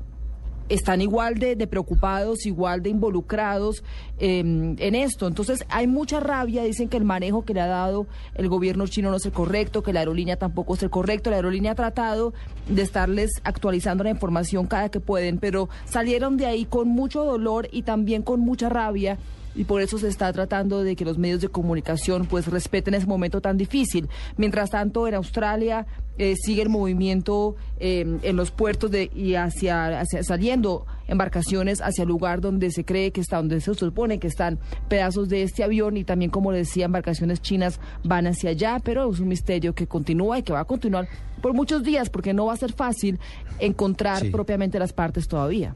están 0.70 1.02
igual 1.02 1.34
de, 1.34 1.56
preocupados, 1.66 2.46
igual 2.46 2.82
de 2.82 2.90
involucrados 2.90 3.84
em, 4.18 4.76
en 4.78 4.94
esto. 4.94 5.26
Entonces 5.26 5.64
hay 5.68 5.86
mucha 5.86 6.20
rabia, 6.20 6.62
dicen 6.62 6.88
que 6.88 6.96
el 6.96 7.04
manejo 7.04 7.44
que 7.44 7.52
le 7.52 7.60
ha 7.60 7.66
dado 7.66 8.06
el 8.34 8.48
gobierno 8.48 8.86
chino 8.86 9.10
no 9.10 9.16
es 9.16 9.26
el 9.26 9.32
correcto, 9.32 9.82
que 9.82 9.92
la 9.92 10.00
aerolínea 10.00 10.36
tampoco 10.36 10.74
es 10.74 10.82
el 10.82 10.90
correcto. 10.90 11.28
La 11.30 11.36
aerolínea 11.36 11.72
ha 11.72 11.74
tratado 11.74 12.32
de 12.68 12.82
estarles 12.82 13.32
actualizando 13.44 14.04
la 14.04 14.10
información 14.10 14.66
cada 14.66 14.88
que 14.88 15.00
pueden, 15.00 15.38
pero 15.38 15.68
salieron 15.84 16.36
de 16.36 16.46
ahí 16.46 16.64
con 16.64 16.88
mucho 16.88 17.24
dolor 17.24 17.68
y 17.72 17.82
también 17.82 18.22
con 18.22 18.40
mucha 18.40 18.68
rabia 18.68 19.18
y 19.54 19.64
por 19.64 19.80
eso 19.80 19.98
se 19.98 20.08
está 20.08 20.32
tratando 20.32 20.82
de 20.82 20.96
que 20.96 21.04
los 21.04 21.18
medios 21.18 21.40
de 21.40 21.48
comunicación 21.48 22.26
pues 22.26 22.46
respeten 22.46 22.94
ese 22.94 23.06
momento 23.06 23.40
tan 23.40 23.56
difícil. 23.56 24.08
Mientras 24.36 24.70
tanto, 24.70 25.08
en 25.08 25.14
Australia 25.14 25.86
eh, 26.20 26.36
sigue 26.36 26.60
el 26.60 26.68
movimiento 26.68 27.56
eh, 27.78 28.18
en 28.22 28.36
los 28.36 28.50
puertos 28.50 28.90
de, 28.90 29.10
y 29.14 29.36
hacia, 29.36 30.04
saliendo 30.04 30.84
embarcaciones 31.08 31.80
hacia 31.80 32.02
el 32.02 32.08
lugar 32.08 32.42
donde 32.42 32.70
se 32.70 32.84
cree 32.84 33.10
que 33.10 33.22
está, 33.22 33.38
donde 33.38 33.58
se 33.62 33.72
supone 33.72 34.18
que 34.18 34.26
están 34.26 34.58
pedazos 34.90 35.30
de 35.30 35.42
este 35.42 35.64
avión 35.64 35.96
y 35.96 36.04
también, 36.04 36.30
como 36.30 36.52
decía, 36.52 36.84
embarcaciones 36.84 37.40
chinas 37.40 37.80
van 38.04 38.26
hacia 38.26 38.50
allá, 38.50 38.80
pero 38.84 39.10
es 39.10 39.18
un 39.18 39.28
misterio 39.28 39.74
que 39.74 39.86
continúa 39.86 40.38
y 40.38 40.42
que 40.42 40.52
va 40.52 40.60
a 40.60 40.66
continuar 40.66 41.08
por 41.40 41.54
muchos 41.54 41.82
días 41.82 42.10
porque 42.10 42.34
no 42.34 42.44
va 42.44 42.52
a 42.52 42.56
ser 42.58 42.74
fácil 42.74 43.18
encontrar 43.58 44.30
propiamente 44.30 44.78
las 44.78 44.92
partes 44.92 45.26
todavía. 45.26 45.74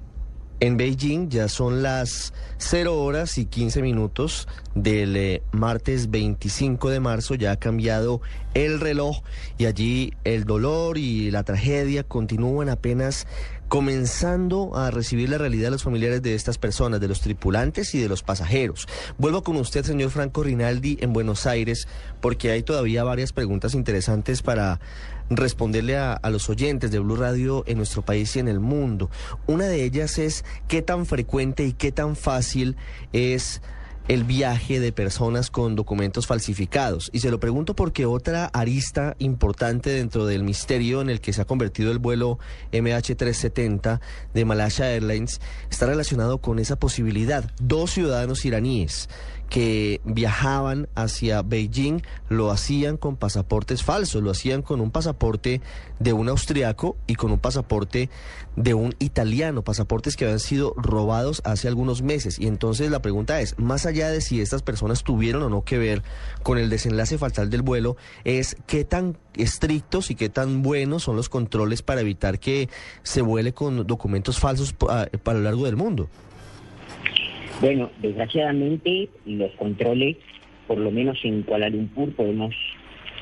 En 0.64 0.78
Beijing 0.78 1.28
ya 1.28 1.48
son 1.48 1.82
las 1.82 2.32
0 2.56 2.98
horas 2.98 3.36
y 3.36 3.44
15 3.44 3.82
minutos 3.82 4.48
del 4.74 5.14
eh, 5.14 5.42
martes 5.52 6.10
25 6.10 6.88
de 6.88 7.00
marzo. 7.00 7.34
Ya 7.34 7.52
ha 7.52 7.56
cambiado 7.56 8.22
el 8.54 8.80
reloj 8.80 9.20
y 9.58 9.66
allí 9.66 10.14
el 10.24 10.44
dolor 10.44 10.96
y 10.96 11.30
la 11.30 11.42
tragedia 11.42 12.02
continúan 12.02 12.70
apenas 12.70 13.26
comenzando 13.68 14.76
a 14.76 14.90
recibir 14.90 15.28
la 15.28 15.36
realidad 15.36 15.64
de 15.64 15.72
los 15.72 15.82
familiares 15.82 16.22
de 16.22 16.34
estas 16.34 16.56
personas, 16.56 17.00
de 17.00 17.08
los 17.08 17.20
tripulantes 17.20 17.94
y 17.94 18.00
de 18.00 18.08
los 18.08 18.22
pasajeros. 18.22 18.86
Vuelvo 19.18 19.42
con 19.42 19.56
usted, 19.56 19.84
señor 19.84 20.10
Franco 20.10 20.44
Rinaldi, 20.44 20.96
en 21.00 21.12
Buenos 21.12 21.46
Aires, 21.46 21.88
porque 22.20 22.50
hay 22.52 22.62
todavía 22.62 23.04
varias 23.04 23.32
preguntas 23.32 23.74
interesantes 23.74 24.42
para 24.42 24.80
responderle 25.30 25.96
a, 25.96 26.20
los 26.30 26.48
oyentes 26.50 26.90
de 26.90 26.98
Blue 26.98 27.16
Radio 27.16 27.64
en 27.66 27.78
nuestro 27.78 28.02
país 28.02 28.34
y 28.36 28.40
en 28.40 28.48
el 28.48 28.60
mundo. 28.60 29.10
Una 29.46 29.66
de 29.66 29.84
ellas 29.84 30.18
es 30.18 30.44
qué 30.68 30.82
tan 30.82 31.06
frecuente 31.06 31.64
y 31.64 31.72
qué 31.72 31.92
tan 31.92 32.16
fácil 32.16 32.76
es 33.12 33.62
el 34.06 34.24
viaje 34.24 34.80
de 34.80 34.92
personas 34.92 35.50
con 35.50 35.76
documentos 35.76 36.26
falsificados. 36.26 37.10
Y 37.12 37.20
se 37.20 37.30
lo 37.30 37.40
pregunto 37.40 37.74
porque 37.74 38.04
otra 38.04 38.46
arista 38.46 39.16
importante 39.18 39.90
dentro 39.90 40.26
del 40.26 40.44
misterio 40.44 41.00
en 41.00 41.08
el 41.08 41.20
que 41.20 41.32
se 41.32 41.40
ha 41.40 41.46
convertido 41.46 41.90
el 41.90 41.98
vuelo 41.98 42.38
MH370 42.72 44.00
de 44.34 44.44
Malaysia 44.44 44.90
Airlines 44.90 45.40
está 45.70 45.86
relacionado 45.86 46.38
con 46.38 46.58
esa 46.58 46.76
posibilidad. 46.76 47.50
Dos 47.60 47.92
ciudadanos 47.92 48.44
iraníes 48.44 49.08
que 49.48 50.00
viajaban 50.04 50.88
hacia 50.94 51.42
Beijing 51.42 52.02
lo 52.28 52.50
hacían 52.50 52.96
con 52.96 53.16
pasaportes 53.16 53.82
falsos, 53.82 54.22
lo 54.22 54.30
hacían 54.30 54.62
con 54.62 54.80
un 54.80 54.90
pasaporte 54.90 55.60
de 55.98 56.12
un 56.12 56.28
austriaco 56.28 56.96
y 57.06 57.14
con 57.14 57.30
un 57.30 57.38
pasaporte 57.38 58.10
de 58.56 58.74
un 58.74 58.94
italiano, 58.98 59.62
pasaportes 59.62 60.16
que 60.16 60.24
habían 60.24 60.40
sido 60.40 60.74
robados 60.76 61.40
hace 61.44 61.68
algunos 61.68 62.02
meses. 62.02 62.38
Y 62.38 62.46
entonces 62.46 62.90
la 62.90 63.02
pregunta 63.02 63.40
es, 63.40 63.58
más 63.58 63.86
allá 63.86 64.10
de 64.10 64.20
si 64.20 64.40
estas 64.40 64.62
personas 64.62 65.02
tuvieron 65.02 65.42
o 65.42 65.48
no 65.48 65.62
que 65.62 65.78
ver 65.78 66.02
con 66.42 66.58
el 66.58 66.70
desenlace 66.70 67.18
fatal 67.18 67.50
del 67.50 67.62
vuelo, 67.62 67.96
es 68.24 68.56
qué 68.66 68.84
tan 68.84 69.18
estrictos 69.34 70.10
y 70.10 70.14
qué 70.14 70.28
tan 70.28 70.62
buenos 70.62 71.04
son 71.04 71.16
los 71.16 71.28
controles 71.28 71.82
para 71.82 72.00
evitar 72.00 72.38
que 72.38 72.68
se 73.02 73.22
vuele 73.22 73.52
con 73.52 73.86
documentos 73.86 74.38
falsos 74.38 74.72
para 74.72 75.38
lo 75.38 75.40
largo 75.40 75.64
del 75.64 75.76
mundo. 75.76 76.08
Bueno, 77.60 77.90
desgraciadamente 77.98 79.08
los 79.26 79.52
controles, 79.52 80.16
por 80.66 80.78
lo 80.78 80.90
menos 80.90 81.18
en 81.24 81.42
Kuala 81.42 81.68
Lumpur, 81.68 82.12
podemos 82.14 82.54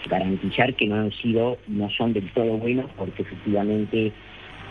garantizar 0.08 0.74
que 0.74 0.86
no 0.86 0.96
han 0.96 1.12
sido, 1.12 1.58
no 1.68 1.90
son 1.90 2.12
del 2.12 2.30
todo 2.32 2.56
buenos, 2.56 2.90
porque 2.96 3.22
efectivamente, 3.22 4.12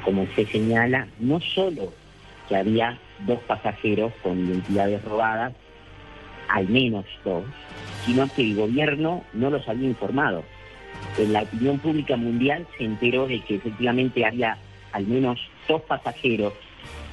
como 0.03 0.23
usted 0.23 0.47
señala, 0.47 1.07
no 1.19 1.39
solo 1.39 1.93
que 2.49 2.55
había 2.55 2.97
dos 3.25 3.39
pasajeros 3.47 4.11
con 4.23 4.39
identidades 4.39 5.03
robadas, 5.05 5.53
al 6.49 6.67
menos 6.67 7.05
dos, 7.23 7.45
sino 8.05 8.27
que 8.35 8.41
el 8.41 8.55
gobierno 8.55 9.23
no 9.33 9.49
los 9.49 9.67
había 9.69 9.87
informado. 9.87 10.43
En 11.17 11.31
la 11.31 11.43
opinión 11.43 11.79
pública 11.79 12.17
mundial 12.17 12.67
se 12.77 12.83
enteró 12.83 13.27
de 13.27 13.39
que 13.41 13.55
efectivamente 13.55 14.25
había 14.25 14.57
al 14.91 15.07
menos 15.07 15.39
dos 15.67 15.81
pasajeros 15.83 16.53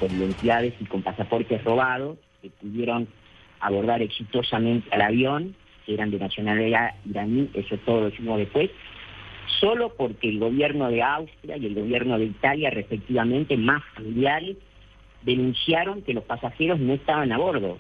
con 0.00 0.10
identidades 0.10 0.74
y 0.80 0.84
con 0.86 1.02
pasaportes 1.02 1.62
robados 1.62 2.18
que 2.42 2.50
pudieron 2.50 3.08
abordar 3.60 4.02
exitosamente 4.02 4.88
al 4.92 5.02
avión, 5.02 5.54
que 5.84 5.94
eran 5.94 6.10
de 6.10 6.18
nacionalidad 6.18 6.94
iraní, 7.08 7.50
eso 7.54 7.76
todo 7.78 8.02
lo 8.02 8.08
hicimos 8.08 8.38
después, 8.38 8.70
solo 9.60 9.92
porque 9.96 10.28
el 10.28 10.38
gobierno 10.38 10.90
de 10.90 11.02
Austria 11.02 11.56
y 11.56 11.66
el 11.66 11.74
gobierno 11.74 12.18
de 12.18 12.26
Italia, 12.26 12.70
respectivamente, 12.70 13.56
más 13.56 13.82
familiares, 13.94 14.56
denunciaron 15.22 16.02
que 16.02 16.14
los 16.14 16.24
pasajeros 16.24 16.78
no 16.78 16.94
estaban 16.94 17.32
a 17.32 17.38
bordo. 17.38 17.78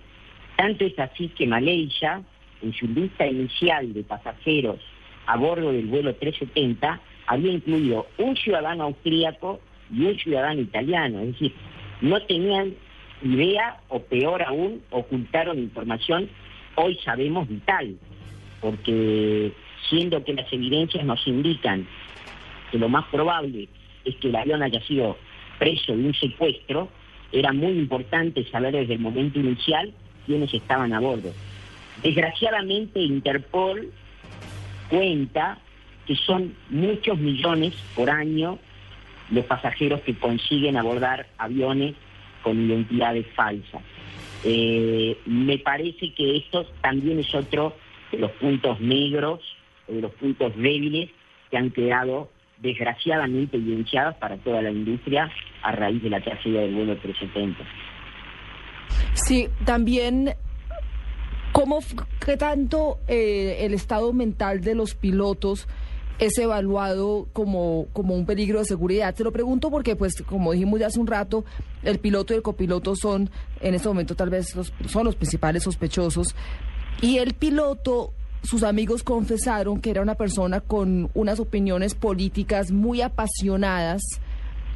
Tanto 0.56 0.84
es 0.84 0.98
así 0.98 1.28
que 1.28 1.46
Malaysia, 1.46 2.22
en 2.62 2.72
su 2.72 2.88
lista 2.88 3.26
inicial 3.26 3.92
de 3.92 4.02
pasajeros 4.02 4.80
a 5.26 5.36
bordo 5.36 5.72
del 5.72 5.86
vuelo 5.86 6.14
370, 6.14 7.00
había 7.26 7.52
incluido 7.52 8.06
un 8.18 8.34
ciudadano 8.34 8.84
austríaco 8.84 9.60
y 9.94 10.06
un 10.06 10.18
ciudadano 10.18 10.60
italiano. 10.60 11.20
Es 11.20 11.32
decir, 11.32 11.52
no 12.00 12.20
tenían 12.22 12.74
idea 13.22 13.80
o 13.88 14.00
peor 14.00 14.42
aún, 14.42 14.82
ocultaron 14.90 15.58
información, 15.58 16.28
hoy 16.76 16.98
sabemos 17.04 17.48
vital, 17.48 17.96
porque 18.60 19.52
siendo 19.88 20.22
que 20.24 20.34
las 20.34 20.52
evidencias 20.52 21.04
nos 21.04 21.26
indican 21.26 21.86
que 22.70 22.78
lo 22.78 22.88
más 22.88 23.06
probable 23.06 23.68
es 24.04 24.16
que 24.16 24.28
el 24.28 24.36
avión 24.36 24.62
haya 24.62 24.80
sido 24.82 25.16
preso 25.58 25.96
de 25.96 26.04
un 26.04 26.14
secuestro, 26.14 26.88
era 27.32 27.52
muy 27.52 27.72
importante 27.72 28.44
saber 28.50 28.74
desde 28.74 28.94
el 28.94 29.00
momento 29.00 29.38
inicial 29.38 29.92
quiénes 30.26 30.52
estaban 30.54 30.92
a 30.92 31.00
bordo. 31.00 31.32
Desgraciadamente 32.02 33.00
Interpol 33.00 33.90
cuenta 34.88 35.58
que 36.06 36.14
son 36.14 36.54
muchos 36.70 37.18
millones 37.18 37.74
por 37.94 38.08
año 38.08 38.58
los 39.30 39.44
pasajeros 39.44 40.00
que 40.02 40.14
consiguen 40.14 40.76
abordar 40.76 41.26
aviones 41.36 41.94
con 42.48 42.64
identidades 42.64 43.26
falsas. 43.34 43.82
Eh, 44.42 45.18
me 45.26 45.58
parece 45.58 46.14
que 46.14 46.38
esto 46.38 46.64
también 46.80 47.18
es 47.18 47.34
otro 47.34 47.76
de 48.10 48.18
los 48.18 48.30
puntos 48.32 48.80
negros, 48.80 49.40
de 49.86 50.00
los 50.00 50.12
puntos 50.12 50.56
débiles 50.56 51.10
que 51.50 51.58
han 51.58 51.70
quedado 51.70 52.30
desgraciadamente 52.58 53.58
evidenciados 53.58 54.16
para 54.16 54.38
toda 54.38 54.62
la 54.62 54.70
industria 54.70 55.30
a 55.62 55.72
raíz 55.72 56.02
de 56.02 56.08
la 56.08 56.20
tragedia 56.22 56.62
del 56.62 56.74
vuelo 56.74 56.96
370. 56.96 57.64
Sí, 59.12 59.48
también 59.66 60.34
¿Cómo, 61.52 61.80
qué 62.24 62.36
tanto 62.36 62.98
eh, 63.08 63.58
el 63.60 63.74
estado 63.74 64.12
mental 64.12 64.60
de 64.60 64.74
los 64.74 64.94
pilotos 64.94 65.66
es 66.18 66.36
evaluado 66.38 67.28
como, 67.32 67.86
como 67.92 68.14
un 68.14 68.26
peligro 68.26 68.58
de 68.58 68.64
seguridad. 68.64 69.14
Te 69.14 69.24
lo 69.24 69.32
pregunto 69.32 69.70
porque, 69.70 69.96
pues, 69.96 70.14
como 70.22 70.52
dijimos 70.52 70.80
ya 70.80 70.88
hace 70.88 71.00
un 71.00 71.06
rato, 71.06 71.44
el 71.82 71.98
piloto 71.98 72.34
y 72.34 72.36
el 72.36 72.42
copiloto 72.42 72.96
son, 72.96 73.30
en 73.60 73.74
este 73.74 73.88
momento 73.88 74.14
tal 74.16 74.30
vez, 74.30 74.54
los, 74.56 74.72
son 74.88 75.04
los 75.04 75.16
principales 75.16 75.62
sospechosos. 75.62 76.34
Y 77.00 77.18
el 77.18 77.34
piloto, 77.34 78.12
sus 78.42 78.64
amigos 78.64 79.04
confesaron 79.04 79.80
que 79.80 79.90
era 79.90 80.02
una 80.02 80.16
persona 80.16 80.60
con 80.60 81.10
unas 81.14 81.38
opiniones 81.38 81.94
políticas 81.94 82.72
muy 82.72 83.00
apasionadas. 83.00 84.02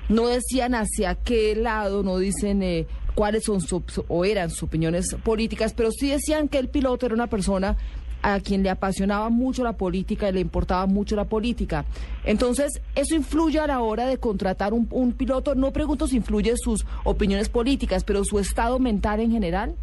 No 0.08 0.28
decían 0.28 0.74
hacia 0.74 1.16
qué 1.16 1.56
lado, 1.56 2.02
no 2.02 2.18
dicen 2.18 2.62
eh, 2.62 2.86
cuáles 3.14 3.44
son 3.44 3.60
o 4.08 4.24
eran 4.24 4.50
sus 4.50 4.64
opiniones 4.64 5.14
políticas, 5.24 5.74
pero 5.74 5.90
sí 5.90 6.10
decían 6.10 6.48
que 6.48 6.58
el 6.58 6.68
piloto 6.68 7.06
era 7.06 7.14
una 7.14 7.28
persona 7.28 7.76
a 8.22 8.40
quien 8.40 8.62
le 8.62 8.70
apasionaba 8.70 9.28
mucho 9.28 9.64
la 9.64 9.74
política 9.74 10.28
y 10.28 10.32
le 10.32 10.40
importaba 10.40 10.86
mucho 10.86 11.16
la 11.16 11.24
política. 11.24 11.84
Entonces, 12.24 12.80
¿eso 12.94 13.14
influye 13.14 13.58
a 13.58 13.66
la 13.66 13.80
hora 13.80 14.06
de 14.06 14.18
contratar 14.18 14.72
un, 14.72 15.12
piloto? 15.12 15.54
No 15.54 15.72
pregunto 15.72 16.06
si 16.06 16.16
influye 16.16 16.54
sus 16.56 16.86
opiniones 17.04 17.48
políticas, 17.48 18.04
pero 18.04 18.24
su 18.24 18.38
estado 18.38 18.78
mental 18.78 19.20
en 19.20 19.32
general. 19.32 19.74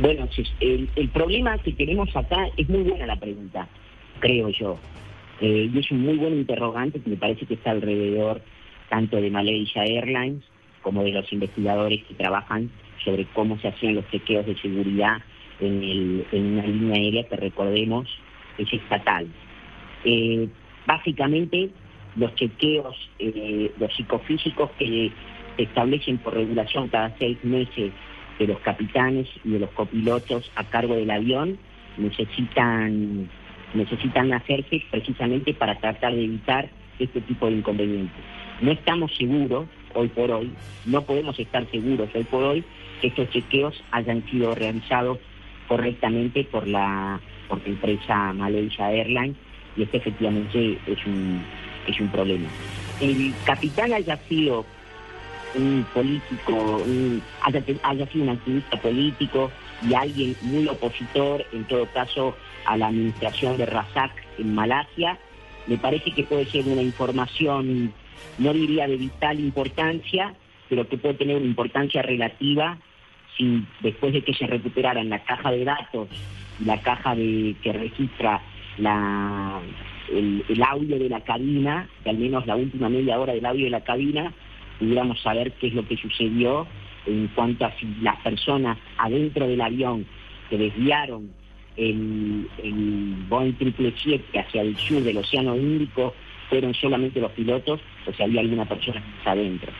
Bueno, 0.00 0.28
el, 0.60 0.90
el 0.96 1.08
problema 1.10 1.56
que 1.58 1.72
tenemos 1.72 2.14
acá 2.14 2.48
es 2.56 2.68
muy 2.68 2.82
buena 2.82 3.06
la 3.06 3.16
pregunta, 3.16 3.68
creo 4.20 4.48
yo. 4.50 4.76
Eh, 5.40 5.70
y 5.72 5.78
es 5.78 5.90
un 5.90 6.02
muy 6.02 6.16
buen 6.16 6.34
interrogante 6.34 7.00
que 7.00 7.10
me 7.10 7.16
parece 7.16 7.46
que 7.46 7.54
está 7.54 7.70
alrededor 7.70 8.40
tanto 8.88 9.20
de 9.20 9.30
Malaysia 9.30 9.82
Airlines 9.84 10.42
como 10.82 11.02
de 11.02 11.10
los 11.10 11.32
investigadores 11.32 12.04
que 12.04 12.14
trabajan 12.14 12.70
sobre 13.04 13.24
cómo 13.26 13.58
se 13.58 13.68
hacían 13.68 13.96
los 13.96 14.08
chequeos 14.10 14.46
de 14.46 14.56
seguridad 14.56 15.18
en, 15.60 15.82
el, 15.82 16.26
en 16.32 16.44
una 16.54 16.66
línea 16.66 16.96
aérea 16.96 17.28
que 17.28 17.36
recordemos 17.36 18.08
es 18.58 18.72
estatal. 18.72 19.26
Eh, 20.04 20.48
básicamente 20.86 21.70
los 22.16 22.34
chequeos, 22.34 22.96
eh, 23.18 23.72
los 23.78 23.94
psicofísicos 23.94 24.70
que 24.78 25.10
se 25.56 25.62
establecen 25.62 26.18
por 26.18 26.34
regulación 26.34 26.88
cada 26.88 27.16
seis 27.18 27.38
meses 27.44 27.92
de 28.38 28.46
los 28.46 28.58
capitanes 28.60 29.28
y 29.44 29.50
de 29.50 29.60
los 29.60 29.70
copilotos 29.70 30.50
a 30.56 30.64
cargo 30.64 30.94
del 30.96 31.10
avión 31.10 31.58
necesitan 31.96 33.28
necesitan 33.74 34.32
hacerse 34.32 34.82
precisamente 34.90 35.52
para 35.52 35.78
tratar 35.78 36.14
de 36.14 36.24
evitar 36.24 36.68
este 36.98 37.20
tipo 37.22 37.46
de 37.46 37.56
inconvenientes. 37.56 38.24
No 38.60 38.70
estamos 38.70 39.12
seguros 39.16 39.66
hoy 39.94 40.08
por 40.08 40.30
hoy, 40.30 40.52
no 40.86 41.02
podemos 41.02 41.38
estar 41.38 41.68
seguros 41.70 42.08
hoy 42.14 42.24
por 42.24 42.44
hoy 42.44 42.64
que 43.00 43.08
estos 43.08 43.30
chequeos 43.30 43.82
hayan 43.90 44.24
sido 44.30 44.54
realizados 44.54 45.18
correctamente 45.68 46.44
por 46.44 46.66
la, 46.66 47.20
por 47.48 47.60
la 47.62 47.68
empresa 47.68 48.32
Malaysia 48.32 48.90
Airlines 48.90 49.36
y 49.76 49.82
este 49.82 49.98
efectivamente 49.98 50.78
es 50.86 51.06
un, 51.06 51.42
es 51.86 52.00
un 52.00 52.08
problema. 52.08 52.48
El 53.00 53.34
capitán 53.44 53.92
haya 53.92 54.16
sido 54.28 54.64
un 55.54 55.86
político, 55.92 56.84
haya, 57.42 57.62
haya 57.82 58.06
sido 58.08 58.24
un 58.24 58.30
activista 58.30 58.80
político 58.80 59.50
y 59.88 59.94
alguien 59.94 60.36
muy 60.42 60.66
opositor, 60.68 61.44
en 61.52 61.64
todo 61.64 61.86
caso, 61.92 62.36
a 62.66 62.76
la 62.76 62.88
administración 62.88 63.56
de 63.56 63.66
Razak 63.66 64.12
en 64.38 64.54
Malasia, 64.54 65.18
me 65.66 65.78
parece 65.78 66.12
que 66.12 66.24
puede 66.24 66.46
ser 66.46 66.66
una 66.66 66.82
información, 66.82 67.92
no 68.38 68.52
diría 68.52 68.86
de 68.86 68.96
vital 68.96 69.40
importancia, 69.40 70.34
pero 70.68 70.88
que 70.88 70.98
puede 70.98 71.14
tener 71.14 71.36
una 71.36 71.46
importancia 71.46 72.02
relativa 72.02 72.78
si 73.36 73.64
después 73.80 74.12
de 74.12 74.22
que 74.22 74.34
se 74.34 74.46
recuperaran 74.46 75.08
la 75.08 75.22
caja 75.24 75.50
de 75.50 75.64
datos 75.64 76.08
la 76.64 76.80
caja 76.80 77.14
de 77.14 77.56
que 77.62 77.72
registra 77.72 78.40
la, 78.78 79.60
el, 80.12 80.44
el, 80.48 80.62
audio 80.62 80.98
de 80.98 81.08
la 81.08 81.20
cabina, 81.20 81.88
que 82.02 82.10
al 82.10 82.18
menos 82.18 82.46
la 82.46 82.56
última 82.56 82.88
media 82.88 83.18
hora 83.18 83.32
del 83.32 83.46
audio 83.46 83.64
de 83.64 83.70
la 83.70 83.82
cabina, 83.82 84.32
pudiéramos 84.78 85.20
saber 85.20 85.52
qué 85.52 85.68
es 85.68 85.74
lo 85.74 85.86
que 85.86 85.96
sucedió 85.96 86.66
en 87.06 87.28
cuanto 87.28 87.64
a 87.66 87.72
si 87.78 87.86
las 88.00 88.16
personas 88.20 88.78
adentro 88.98 89.46
del 89.46 89.60
avión 89.60 90.06
que 90.48 90.58
desviaron 90.58 91.30
el, 91.76 92.48
el 92.62 93.14
Boeing 93.28 93.56
777 93.58 94.38
hacia 94.38 94.62
el 94.62 94.76
sur 94.76 95.02
del 95.02 95.18
Océano 95.18 95.56
Índico 95.56 96.14
fueron 96.48 96.74
solamente 96.74 97.20
los 97.20 97.32
pilotos 97.32 97.80
o 98.06 98.12
si 98.12 98.22
había 98.22 98.40
alguna 98.40 98.64
persona 98.64 99.02
adentro. 99.24 99.72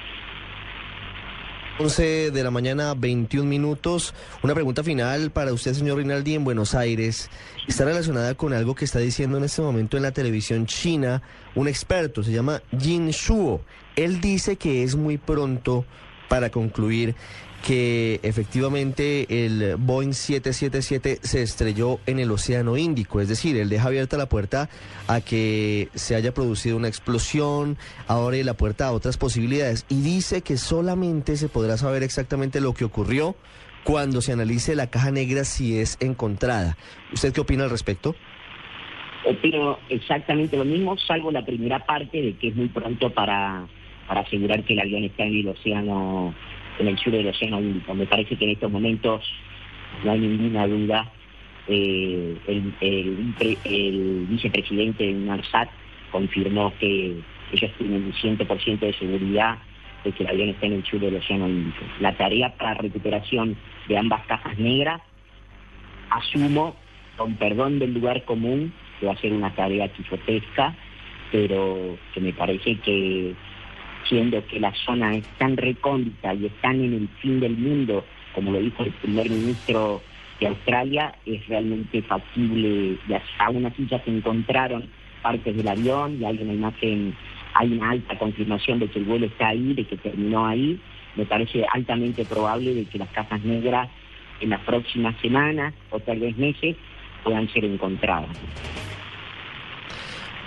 11 1.76 2.30
de 2.30 2.44
la 2.44 2.52
mañana, 2.52 2.94
21 2.94 3.48
minutos. 3.48 4.14
Una 4.42 4.54
pregunta 4.54 4.84
final 4.84 5.32
para 5.32 5.52
usted, 5.52 5.74
señor 5.74 5.98
Rinaldi, 5.98 6.34
en 6.34 6.44
Buenos 6.44 6.72
Aires. 6.74 7.28
Está 7.66 7.84
relacionada 7.84 8.34
con 8.36 8.52
algo 8.52 8.76
que 8.76 8.84
está 8.84 9.00
diciendo 9.00 9.38
en 9.38 9.44
este 9.44 9.60
momento 9.60 9.96
en 9.96 10.04
la 10.04 10.12
televisión 10.12 10.66
china 10.66 11.22
un 11.56 11.66
experto, 11.66 12.22
se 12.22 12.30
llama 12.30 12.62
Jin 12.78 13.10
Shuo. 13.10 13.60
Él 13.96 14.20
dice 14.20 14.54
que 14.54 14.84
es 14.84 14.94
muy 14.94 15.18
pronto 15.18 15.84
para 16.28 16.50
concluir 16.50 17.14
que 17.66 18.20
efectivamente 18.22 19.46
el 19.46 19.76
Boeing 19.78 20.12
777 20.12 21.20
se 21.22 21.42
estrelló 21.42 21.98
en 22.04 22.18
el 22.18 22.30
Océano 22.30 22.76
Índico, 22.76 23.20
es 23.20 23.28
decir, 23.28 23.56
él 23.56 23.70
deja 23.70 23.88
abierta 23.88 24.18
la 24.18 24.28
puerta 24.28 24.68
a 25.08 25.22
que 25.22 25.88
se 25.94 26.14
haya 26.14 26.34
producido 26.34 26.76
una 26.76 26.88
explosión, 26.88 27.78
abre 28.06 28.44
la 28.44 28.52
puerta 28.52 28.88
a 28.88 28.92
otras 28.92 29.16
posibilidades 29.16 29.86
y 29.88 30.02
dice 30.02 30.42
que 30.42 30.58
solamente 30.58 31.36
se 31.36 31.48
podrá 31.48 31.78
saber 31.78 32.02
exactamente 32.02 32.60
lo 32.60 32.74
que 32.74 32.84
ocurrió 32.84 33.34
cuando 33.82 34.20
se 34.20 34.32
analice 34.32 34.74
la 34.74 34.88
caja 34.88 35.10
negra 35.10 35.44
si 35.44 35.78
es 35.78 35.96
encontrada. 36.00 36.76
¿Usted 37.14 37.32
qué 37.32 37.40
opina 37.40 37.64
al 37.64 37.70
respecto? 37.70 38.14
Opino 39.24 39.78
exactamente 39.88 40.58
lo 40.58 40.66
mismo, 40.66 40.98
salvo 40.98 41.30
la 41.30 41.44
primera 41.44 41.78
parte 41.86 42.20
de 42.20 42.36
que 42.36 42.48
es 42.48 42.56
muy 42.56 42.68
pronto 42.68 43.10
para, 43.10 43.66
para 44.06 44.20
asegurar 44.20 44.62
que 44.64 44.74
el 44.74 44.80
avión 44.80 45.04
está 45.04 45.24
en 45.24 45.36
el 45.36 45.48
océano 45.48 46.34
en 46.78 46.88
el 46.88 46.98
sur 46.98 47.12
del 47.12 47.28
Océano 47.28 47.60
Índico. 47.60 47.94
Me 47.94 48.06
parece 48.06 48.36
que 48.36 48.44
en 48.44 48.50
estos 48.50 48.70
momentos 48.70 49.22
no 50.04 50.12
hay 50.12 50.20
ninguna 50.20 50.66
duda. 50.66 51.10
Eh, 51.66 52.36
el, 52.80 54.26
vicepresidente 54.28 55.04
de 55.04 55.12
NARSAT 55.14 55.68
confirmó 56.10 56.72
que 56.78 57.16
ellos 57.52 57.70
tienen 57.78 58.04
un 58.04 58.12
100% 58.12 58.78
de 58.80 58.92
seguridad 58.94 59.58
de 60.04 60.12
que 60.12 60.24
el 60.24 60.28
avión 60.28 60.48
está 60.50 60.66
en 60.66 60.74
el 60.74 60.84
sur 60.84 61.00
del 61.00 61.16
Océano 61.16 61.48
Índico. 61.48 61.84
La 62.00 62.12
tarea 62.16 62.54
para 62.56 62.74
recuperación 62.74 63.56
de 63.88 63.96
ambas 63.96 64.26
cajas 64.26 64.58
negras, 64.58 65.00
asumo, 66.10 66.76
con 67.16 67.34
perdón 67.36 67.78
del 67.78 67.94
lugar 67.94 68.24
común, 68.24 68.72
que 69.00 69.06
va 69.06 69.12
a 69.12 69.16
ser 69.16 69.32
una 69.32 69.54
tarea 69.54 69.88
quijotesca, 69.88 70.74
pero 71.32 71.96
que 72.12 72.20
me 72.20 72.32
parece 72.32 72.76
que 72.78 73.34
siendo 74.08 74.44
que 74.46 74.60
la 74.60 74.72
zona 74.74 75.16
es 75.16 75.24
tan 75.38 75.56
recóndita 75.56 76.34
y 76.34 76.46
están 76.46 76.80
en 76.80 76.94
el 76.94 77.08
fin 77.20 77.40
del 77.40 77.56
mundo, 77.56 78.04
como 78.34 78.52
lo 78.52 78.60
dijo 78.60 78.84
el 78.84 78.92
primer 78.92 79.30
ministro 79.30 80.02
de 80.40 80.48
Australia, 80.48 81.14
es 81.26 81.46
realmente 81.46 82.02
factible, 82.02 82.98
aún 83.38 83.66
así 83.66 83.86
ya 83.86 84.02
se 84.04 84.10
encontraron 84.10 84.88
partes 85.22 85.56
del 85.56 85.68
avión 85.68 86.20
y 86.20 86.24
hay 86.24 86.38
una 86.42 86.52
imagen, 86.52 87.16
hay 87.54 87.72
una 87.72 87.90
alta 87.90 88.18
confirmación 88.18 88.78
de 88.78 88.88
que 88.88 88.98
el 88.98 89.04
vuelo 89.04 89.26
está 89.26 89.48
ahí, 89.48 89.72
de 89.72 89.84
que 89.84 89.96
terminó 89.96 90.46
ahí, 90.46 90.78
me 91.16 91.24
parece 91.24 91.64
altamente 91.72 92.24
probable 92.24 92.74
de 92.74 92.84
que 92.84 92.98
las 92.98 93.08
cajas 93.10 93.42
negras 93.44 93.88
en 94.40 94.50
las 94.50 94.60
próximas 94.60 95.14
semanas 95.20 95.72
o 95.90 96.00
tal 96.00 96.18
vez 96.18 96.36
meses 96.36 96.76
puedan 97.22 97.48
ser 97.48 97.64
encontradas. 97.64 98.36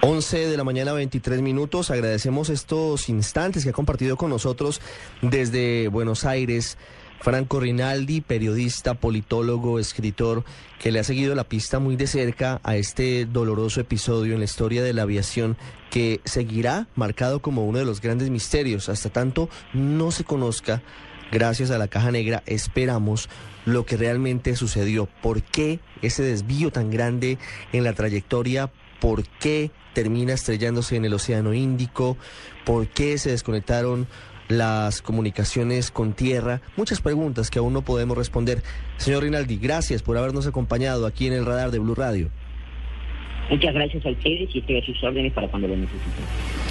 11 0.01 0.47
de 0.47 0.57
la 0.57 0.63
mañana, 0.63 0.93
23 0.93 1.41
minutos. 1.41 1.89
Agradecemos 1.89 2.49
estos 2.49 3.09
instantes 3.09 3.63
que 3.63 3.71
ha 3.71 3.73
compartido 3.73 4.15
con 4.15 4.29
nosotros 4.29 4.79
desde 5.21 5.87
Buenos 5.87 6.23
Aires. 6.23 6.77
Franco 7.19 7.59
Rinaldi, 7.59 8.21
periodista, 8.21 8.93
politólogo, 8.93 9.79
escritor, 9.79 10.43
que 10.79 10.91
le 10.91 10.99
ha 10.99 11.03
seguido 11.03 11.33
la 11.33 11.45
pista 11.45 11.79
muy 11.79 11.95
de 11.95 12.05
cerca 12.05 12.61
a 12.63 12.75
este 12.75 13.25
doloroso 13.25 13.81
episodio 13.81 14.33
en 14.33 14.39
la 14.39 14.45
historia 14.45 14.83
de 14.83 14.93
la 14.93 15.01
aviación 15.01 15.57
que 15.89 16.21
seguirá 16.25 16.87
marcado 16.95 17.41
como 17.41 17.65
uno 17.65 17.79
de 17.79 17.85
los 17.85 18.01
grandes 18.01 18.29
misterios. 18.29 18.87
Hasta 18.89 19.09
tanto 19.09 19.49
no 19.73 20.11
se 20.11 20.25
conozca, 20.25 20.83
gracias 21.31 21.71
a 21.71 21.79
la 21.79 21.87
caja 21.87 22.11
negra, 22.11 22.43
esperamos 22.45 23.29
lo 23.65 23.83
que 23.83 23.97
realmente 23.97 24.55
sucedió. 24.55 25.07
¿Por 25.23 25.41
qué 25.41 25.79
ese 26.03 26.21
desvío 26.21 26.71
tan 26.71 26.91
grande 26.91 27.39
en 27.73 27.83
la 27.83 27.93
trayectoria? 27.93 28.71
¿Por 28.99 29.27
qué 29.39 29.71
termina 29.97 30.33
estrellándose 30.33 30.95
en 30.95 31.05
el 31.05 31.13
Océano 31.15 31.55
Índico, 31.55 32.17
por 32.65 32.87
qué 32.87 33.17
se 33.17 33.31
desconectaron 33.31 34.05
las 34.47 35.01
comunicaciones 35.01 35.89
con 35.89 36.13
tierra, 36.13 36.61
muchas 36.75 37.01
preguntas 37.01 37.49
que 37.49 37.57
aún 37.57 37.73
no 37.73 37.81
podemos 37.81 38.15
responder. 38.15 38.61
Señor 38.97 39.23
Rinaldi, 39.23 39.57
gracias 39.57 40.03
por 40.03 40.15
habernos 40.15 40.45
acompañado 40.45 41.07
aquí 41.07 41.25
en 41.25 41.33
el 41.33 41.47
radar 41.47 41.71
de 41.71 41.79
Blue 41.79 41.95
Radio. 41.95 42.29
Muchas 43.49 43.73
gracias 43.73 44.05
a 44.05 44.11
ustedes 44.11 44.53
y 44.53 44.59
estoy 44.59 44.77
a 44.77 44.85
sus 44.85 45.03
órdenes 45.03 45.33
para 45.33 45.47
cuando 45.47 45.67
lo 45.67 45.75
necesiten. 45.75 46.67